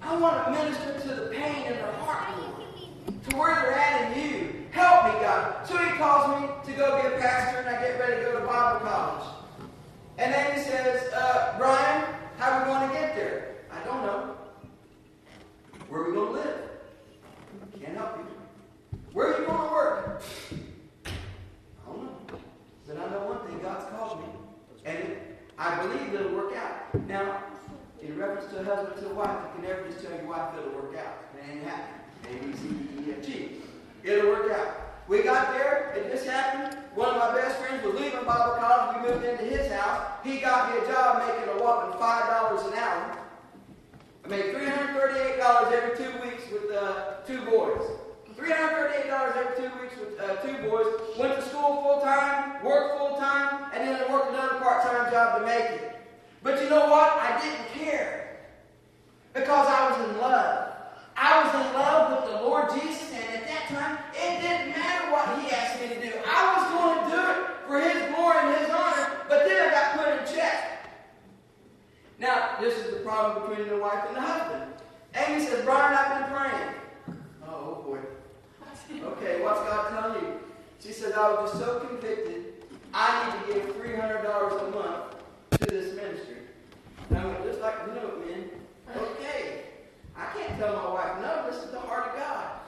I 0.01 0.15
want 0.15 0.45
to 0.45 0.51
minister 0.51 0.99
to 1.01 1.15
the 1.21 1.27
pain 1.27 1.65
in 1.65 1.73
their 1.73 1.91
heart, 1.91 2.39
Lord, 2.39 3.23
to 3.29 3.35
where 3.35 3.53
they're 3.55 3.73
at 3.73 4.15
in 4.15 4.23
you. 4.23 4.65
Help 4.71 5.13
me, 5.13 5.19
God. 5.19 5.67
So 5.67 5.77
he 5.77 5.91
calls 5.97 6.41
me 6.41 6.47
to 6.71 6.79
go 6.79 7.01
be 7.01 7.13
a 7.13 7.19
pastor, 7.19 7.59
and 7.59 7.67
I 7.67 7.81
get 7.81 7.99
ready 7.99 8.23
to 8.23 8.31
go 8.31 8.39
to 8.39 8.45
Bible 8.45 8.79
college. 8.79 9.27
And 10.17 10.33
then 10.33 10.55
he 10.55 10.61
says, 10.61 11.11
uh, 11.13 11.55
Brian, 11.57 12.05
how 12.37 12.51
are 12.51 12.59
we 12.61 12.65
going 12.71 12.89
to 12.89 12.95
get 12.95 13.15
there? 13.15 13.55
I 13.71 13.83
don't 13.83 14.05
know. 14.05 14.35
Where 15.89 16.01
are 16.01 16.07
we 16.07 16.13
going 16.13 16.27
to 16.27 16.39
live? 16.39 16.59
Can't 17.81 17.97
help 17.97 18.17
you. 18.19 18.37
Where 19.17 19.33
are 19.33 19.39
you 19.39 19.47
going 19.47 19.67
to 19.67 19.73
work? 19.73 20.21
I 20.53 21.91
don't 21.91 22.03
know. 22.03 22.17
But 22.85 22.97
I 22.97 23.09
know 23.09 23.25
one 23.25 23.47
thing, 23.47 23.59
God's 23.63 23.89
called 23.89 24.19
me. 24.19 24.27
And 24.85 25.17
I 25.57 25.81
believe 25.81 26.13
it'll 26.13 26.33
work 26.33 26.55
out. 26.55 26.93
Now, 27.07 27.41
in 27.99 28.15
reference 28.15 28.51
to 28.51 28.59
a 28.59 28.63
husband 28.63 29.01
to 29.01 29.09
a 29.09 29.13
wife, 29.15 29.39
you 29.43 29.61
can 29.61 29.69
never 29.69 29.89
just 29.89 30.03
tell 30.03 30.15
your 30.15 30.27
wife 30.27 30.53
it'll 30.55 30.69
work 30.69 30.95
out. 30.97 31.17
It 31.33 31.51
ain't 31.51 31.63
happening. 31.63 31.97
A, 32.29 32.45
B, 32.45 32.57
C, 32.57 32.67
D, 32.67 33.09
E, 33.09 33.13
F, 33.17 33.25
G. 33.25 33.51
It'll 34.03 34.29
work 34.29 34.51
out. 34.51 34.81
We 35.07 35.23
got 35.23 35.51
there, 35.53 35.67
got 40.47 40.71
me 40.71 40.77
a 40.77 40.87
job 40.87 41.27
making 41.27 41.49
a 41.49 41.63
whopping 41.63 41.99
$5 41.99 42.67
an 42.67 42.73
hour. 42.77 43.17
I 44.25 44.27
made 44.27 44.53
$338 44.53 45.71
every 45.71 45.97
two 45.97 46.11
weeks 46.21 46.43
with 46.51 46.71
uh, 46.71 47.21
two 47.25 47.41
boys. 47.41 47.81
$338 48.37 49.35
every 49.35 49.55
two 49.57 49.81
weeks 49.81 49.97
with 49.97 50.19
uh, 50.19 50.35
two 50.37 50.69
boys. 50.69 50.85
Went 51.17 51.35
to 51.35 51.41
school 51.49 51.81
full 51.81 52.01
time, 52.01 52.63
worked 52.63 52.99
full 52.99 53.17
time, 53.17 53.71
and 53.73 53.87
then 53.87 54.01
I 54.01 54.13
worked 54.13 54.29
another 54.29 54.59
part 54.59 54.83
time 54.83 55.11
job 55.11 55.39
to 55.39 55.45
make 55.45 55.65
it. 55.65 55.99
But 56.43 56.61
you 56.61 56.69
know 56.69 56.87
what? 56.89 57.17
I 57.19 57.41
didn't 57.41 57.67
care 57.73 58.37
because 59.33 59.67
I 59.67 59.89
was 59.89 60.09
in 60.09 60.17
love. 60.19 60.73
I 61.15 61.43
was 61.43 61.53
in 61.55 61.73
love 61.73 62.11
with 62.11 62.31
the 62.31 62.41
Lord 62.41 62.69
Jesus, 62.69 63.11
and 63.11 63.41
at 63.41 63.47
that 63.47 63.67
time, 63.67 63.97
it 64.13 64.41
didn't 64.41 64.69
matter 64.69 65.11
what 65.11 65.41
He 65.41 65.49
asked 65.51 65.81
me 65.81 65.87
to 65.89 65.99
do. 65.99 66.13
I 66.25 66.39
was 66.55 66.63
going 66.71 67.03
to 67.03 67.15
do 67.15 67.31
it 67.31 67.47
for 67.65 67.81
His 67.81 68.15
glory 68.15 68.37
and 68.37 68.55
His 68.61 68.69
honor, 68.69 69.17
but 69.27 69.45
then 69.45 69.67
I 69.67 69.71
got 69.71 69.97
put 69.97 70.07
in 70.13 70.35
check. 70.35 70.77
Now, 72.19 72.57
this 72.61 72.77
is 72.77 72.93
the 72.93 72.99
problem 73.01 73.46
between 73.57 73.75
the 73.75 73.81
wife 73.81 74.03
and 74.07 74.15
the 74.15 74.21
husband. 74.21 74.73
Amy 75.15 75.43
says, 75.43 75.65
Brian, 75.65 75.97
I've 75.97 76.21
been 76.21 76.37
praying. 76.37 76.73
Oh, 77.47 77.49
oh, 77.49 77.83
boy. 77.83 77.99
Okay, 78.91 79.41
what's 79.41 79.59
God 79.61 79.89
telling 79.89 80.23
you? 80.23 80.33
She 80.79 80.93
says, 80.93 81.13
I 81.13 81.31
was 81.31 81.51
just 81.51 81.63
so 81.63 81.79
convicted, 81.79 82.53
I 82.93 83.33
need 83.47 83.53
to 83.53 83.59
give 83.59 83.75
$300 83.75 84.23
a 84.23 84.71
month 84.71 85.15
to 85.51 85.65
this 85.65 85.95
ministry. 85.95 86.37
And 87.09 87.17
I 87.17 87.25
went, 87.25 87.43
just 87.43 87.59
like 87.59 87.73
you 87.87 87.95
know. 87.95 88.11
Okay. 88.95 89.63
I 90.15 90.25
can't 90.37 90.57
tell 90.59 90.73
my 90.75 90.93
wife, 90.93 91.21
no, 91.21 91.49
this 91.49 91.63
is 91.63 91.71
the 91.71 91.79
heart 91.79 92.11
of 92.11 92.15
God. 92.15 92.59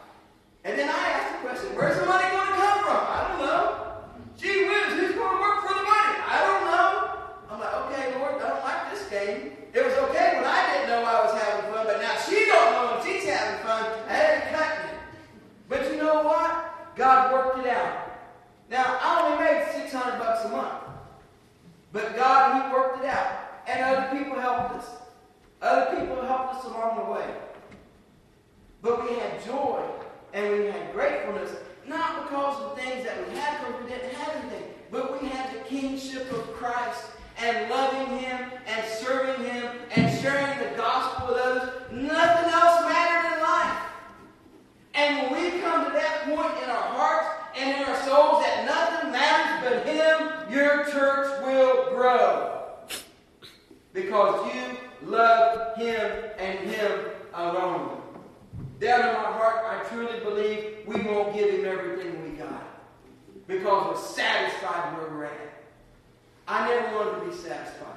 And 0.63 0.77
then 0.77 0.89
I 0.89 1.09
asked 1.09 1.41
the 1.41 1.47
question, 1.47 1.75
where's 1.75 1.99
the 1.99 2.05
money 2.05 2.29
going 2.29 2.47
to 2.47 2.53
come 2.53 2.79
from? 2.83 2.97
I 2.97 3.25
don't 3.29 3.45
know. 3.45 3.87
Gee 4.37 4.67
whiz, 4.67 4.99
who's 4.99 5.15
going 5.15 5.37
to 5.37 5.41
work 5.41 5.61
for 5.61 5.73
the 5.73 5.85
money? 5.85 6.15
I 6.27 6.37
don't 6.43 6.65
know. 6.65 6.89
I'm 7.49 7.59
like, 7.59 7.75
okay, 7.85 8.19
Lord, 8.19 8.41
I 8.41 8.49
don't 8.49 8.63
like 8.63 8.91
this 8.91 9.09
game. 9.09 9.59
It 9.71 9.85
was 9.85 9.93
okay 10.09 10.33
when 10.33 10.45
I 10.45 10.73
didn't 10.73 10.89
know 10.89 11.05
I 11.05 11.23
was 11.23 11.39
having 11.39 11.71
fun, 11.71 11.85
but 11.85 12.01
now 12.01 12.17
she 12.25 12.45
don't 12.45 12.71
know 12.73 12.97
if 12.97 13.05
she's 13.05 13.29
having 13.29 13.63
fun. 13.63 13.85
I 14.09 14.33
ain't 14.33 14.45
cutting 14.49 14.89
it. 14.89 14.99
But 15.69 15.91
you 15.91 15.97
know 15.97 16.23
what? 16.23 16.88
God 16.99 17.31
worked 17.31 17.65
it 17.65 17.71
out. 17.71 18.11
Now, 18.69 18.99
I 19.01 19.31
only 19.31 19.45
made 19.45 19.65
600 19.73 20.19
bucks 20.19 20.43
a 20.43 20.49
month. 20.49 20.73
But 21.93 22.13
God, 22.17 22.61
He 22.61 22.73
worked 22.73 23.01
it 23.01 23.09
out. 23.09 23.39
And 23.67 23.81
other 23.85 24.19
people 24.19 24.37
helped 24.37 24.75
us. 24.75 24.85
Other 25.61 25.97
people 25.97 26.21
helped 26.25 26.55
us 26.55 26.65
along 26.65 26.97
the 26.97 27.11
way. 27.13 27.35
But 28.81 29.09
we 29.09 29.15
had 29.15 29.45
joy 29.45 29.81
and 30.33 30.51
we 30.51 30.65
had 30.65 30.93
gratefulness, 30.93 31.51
not 31.87 32.23
because 32.23 32.61
of 32.63 32.77
things 32.77 33.05
that 33.05 33.17
we 33.27 33.33
had, 33.33 33.65
because 33.65 33.81
we 33.81 33.89
didn't 33.89 34.13
have 34.15 34.35
anything, 34.35 34.63
but 34.91 35.21
we 35.21 35.29
had 35.29 35.55
the 35.55 35.59
kingship 35.61 36.29
of 36.33 36.53
Christ 36.53 37.05
and 37.37 37.69
loving 37.69 38.19
Him 38.19 38.51
and 38.67 38.85
serving 38.85 39.45
Him 39.45 39.71
and 39.95 40.19
sharing 40.19 40.59
the 40.59 40.75
gospel 40.75 41.29
with 41.29 41.37
others. 41.37 41.69
Nothing 41.91 42.51
else 42.51 42.81
mattered 42.89 43.37
in 43.37 43.41
life. 43.41 43.89
And 44.99 45.31
when 45.31 45.41
we 45.41 45.59
come 45.61 45.85
to 45.85 45.91
that 45.91 46.23
point 46.25 46.63
in 46.63 46.69
our 46.69 46.89
hearts 46.93 47.27
and 47.55 47.75
in 47.75 47.83
our 47.87 47.95
souls 48.03 48.43
that 48.43 48.65
nothing 48.65 49.11
matters 49.11 49.69
but 49.69 49.87
Him, 49.87 50.53
your 50.53 50.85
church 50.85 51.41
will 51.43 51.95
grow. 51.95 52.65
Because 53.93 54.53
you 54.53 55.09
love 55.09 55.77
Him 55.77 56.11
and 56.37 56.59
Him 56.69 56.99
alone. 57.33 58.01
Down 58.79 59.07
in 59.07 59.13
my 59.13 59.31
heart, 59.31 59.65
I 59.65 59.87
truly 59.89 60.19
believe 60.19 60.77
we 60.85 61.01
won't 61.01 61.33
give 61.33 61.49
Him 61.49 61.65
everything 61.65 62.23
we 62.23 62.37
got. 62.37 62.63
Because 63.47 63.95
we're 63.95 64.03
satisfied 64.03 64.97
where 64.97 65.09
we're 65.09 65.25
at. 65.25 65.63
I 66.47 66.67
never 66.67 66.95
want 66.95 67.23
to 67.23 67.29
be 67.29 67.35
satisfied. 67.35 67.87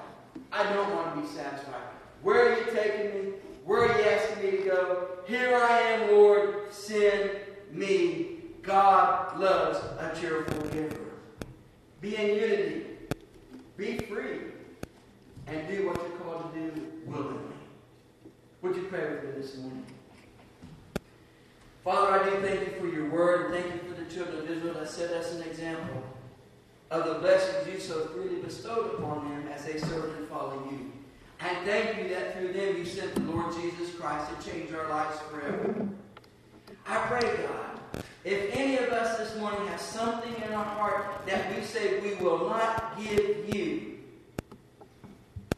I 0.52 0.72
don't 0.72 0.94
want 0.94 1.14
to 1.14 1.22
be 1.22 1.26
satisfied. 1.26 1.82
Where 2.22 2.52
are 2.52 2.58
you 2.58 2.66
taking 2.72 3.24
me? 3.24 3.32
Where 3.64 3.82
are 3.82 3.98
you 3.98 4.04
asking 4.04 4.44
me 4.44 4.50
to 4.58 4.64
go? 4.64 5.08
Here 5.26 5.54
I 5.54 5.78
am, 5.80 6.10
Lord. 6.10 6.72
Send 6.72 7.30
me. 7.70 8.38
God 8.62 9.38
loves 9.38 9.78
a 9.78 10.12
cheerful 10.20 10.68
giver. 10.68 10.96
Be 12.00 12.16
in 12.16 12.36
unity. 12.36 12.86
Be 13.76 13.98
free. 13.98 14.40
And 15.46 15.68
do 15.68 15.86
what 15.86 15.96
you're 15.96 16.18
called 16.18 16.52
to 16.54 16.60
do 16.60 16.92
willingly. 17.06 17.38
Would 18.62 18.76
you 18.76 18.82
pray 18.84 19.10
with 19.10 19.24
me 19.24 19.30
this 19.42 19.56
morning? 19.58 19.86
Father, 21.84 22.20
I 22.20 22.30
do 22.30 22.46
thank 22.46 22.60
you 22.60 22.80
for 22.80 22.86
your 22.86 23.10
word 23.10 23.46
and 23.46 23.54
thank 23.54 23.74
you 23.74 23.88
for 23.88 24.00
the 24.00 24.08
children 24.08 24.38
of 24.38 24.50
Israel 24.50 24.74
that 24.74 24.88
set 24.88 25.10
us 25.10 25.32
an 25.32 25.42
example 25.42 26.02
of 26.90 27.06
the 27.06 27.14
blessings 27.14 27.72
you 27.72 27.80
so 27.80 28.06
freely 28.06 28.40
bestowed 28.40 28.94
upon 28.94 29.28
them 29.30 29.51
as 29.62 29.72
they 29.72 29.88
serve 29.88 30.16
and 30.16 30.28
follow 30.28 30.66
you. 30.70 30.92
And 31.40 31.66
thank 31.66 31.98
you 31.98 32.08
that 32.10 32.36
through 32.36 32.52
them 32.52 32.76
you 32.76 32.84
sent 32.84 33.14
the 33.14 33.20
Lord 33.20 33.54
Jesus 33.54 33.94
Christ 33.94 34.30
to 34.30 34.50
change 34.50 34.72
our 34.72 34.88
lives 34.88 35.18
forever. 35.30 35.88
I 36.86 36.96
pray, 37.06 37.36
God, 37.46 38.04
if 38.24 38.56
any 38.56 38.76
of 38.78 38.90
us 38.90 39.18
this 39.18 39.36
morning 39.38 39.66
have 39.68 39.80
something 39.80 40.34
in 40.42 40.52
our 40.52 40.64
heart 40.64 41.26
that 41.26 41.54
we 41.54 41.64
say 41.64 42.00
we 42.00 42.14
will 42.14 42.48
not 42.48 42.98
give 42.98 43.54
you, 43.54 43.98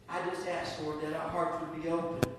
I 0.09 0.27
just 0.29 0.47
ask, 0.47 0.81
Lord, 0.83 1.01
that 1.01 1.13
our 1.13 1.29
hearts 1.29 1.61
would 1.61 1.83
be 1.83 1.89
open 1.89 2.31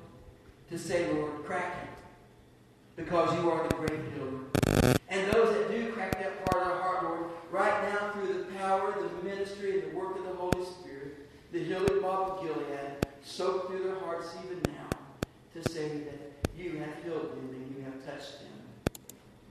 to 0.70 0.78
say, 0.78 1.12
Lord, 1.12 1.44
crack 1.44 1.76
it. 1.82 3.04
Because 3.04 3.32
you 3.38 3.50
are 3.50 3.68
the 3.68 3.74
great 3.74 4.00
healer. 4.14 4.96
And 5.08 5.30
those 5.32 5.54
that 5.54 5.70
do 5.70 5.92
crack 5.92 6.12
that 6.18 6.44
part 6.46 6.66
of 6.66 6.72
our 6.72 6.80
heart, 6.80 7.04
Lord, 7.04 7.30
right 7.50 7.92
now 7.92 8.10
through 8.12 8.32
the 8.32 8.44
power, 8.58 8.94
the 8.98 9.28
ministry, 9.28 9.80
and 9.80 9.92
the 9.92 9.96
work 9.96 10.16
of 10.16 10.24
the 10.24 10.34
Holy 10.34 10.55
the 11.64 12.00
balm 12.02 12.32
of 12.32 12.42
Gilead, 12.42 13.06
soak 13.24 13.68
through 13.68 13.84
their 13.84 13.98
hearts 14.00 14.34
even 14.44 14.62
now 14.72 14.88
to 15.54 15.68
say 15.70 15.88
that 15.88 16.32
you 16.56 16.78
have 16.78 17.02
healed 17.02 17.32
them 17.32 17.50
and 17.52 17.76
you 17.76 17.84
have 17.84 18.04
touched 18.04 18.40
them. 18.40 19.04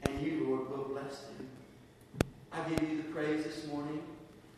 And 0.03 0.25
you, 0.25 0.47
Lord, 0.47 0.69
will 0.69 0.85
bless 0.85 1.21
them. 1.21 1.47
I 2.51 2.61
give 2.69 2.89
you 2.89 2.97
the 2.97 3.09
praise 3.09 3.43
this 3.43 3.67
morning. 3.67 4.01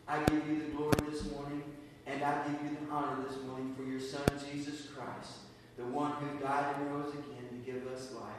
I 0.06 0.22
give 0.24 0.46
you 0.48 0.60
the 0.60 0.76
glory 0.76 0.98
this 1.10 1.30
morning. 1.32 1.62
And 2.06 2.22
I 2.22 2.42
give 2.44 2.62
you 2.62 2.76
the 2.80 2.92
honor 2.92 3.22
this 3.28 3.38
morning 3.44 3.74
for 3.76 3.84
your 3.84 4.00
Son, 4.00 4.22
Jesus 4.50 4.86
Christ, 4.86 5.38
the 5.76 5.84
one 5.84 6.12
who 6.12 6.38
died 6.38 6.74
and 6.78 6.90
rose 6.94 7.12
again 7.12 7.48
to 7.50 7.70
give 7.70 7.86
us 7.88 8.12
life 8.12 8.32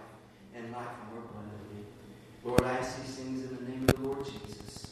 and 0.55 0.71
life 0.71 0.87
more 1.11 1.23
abundantly. 1.23 1.85
Lord, 2.43 2.63
I 2.63 2.77
ask 2.77 3.01
these 3.01 3.15
things 3.15 3.43
in 3.43 3.55
the 3.57 3.71
name 3.71 3.85
of 3.87 3.95
the 3.95 4.01
Lord 4.01 4.25
Jesus. 4.25 4.88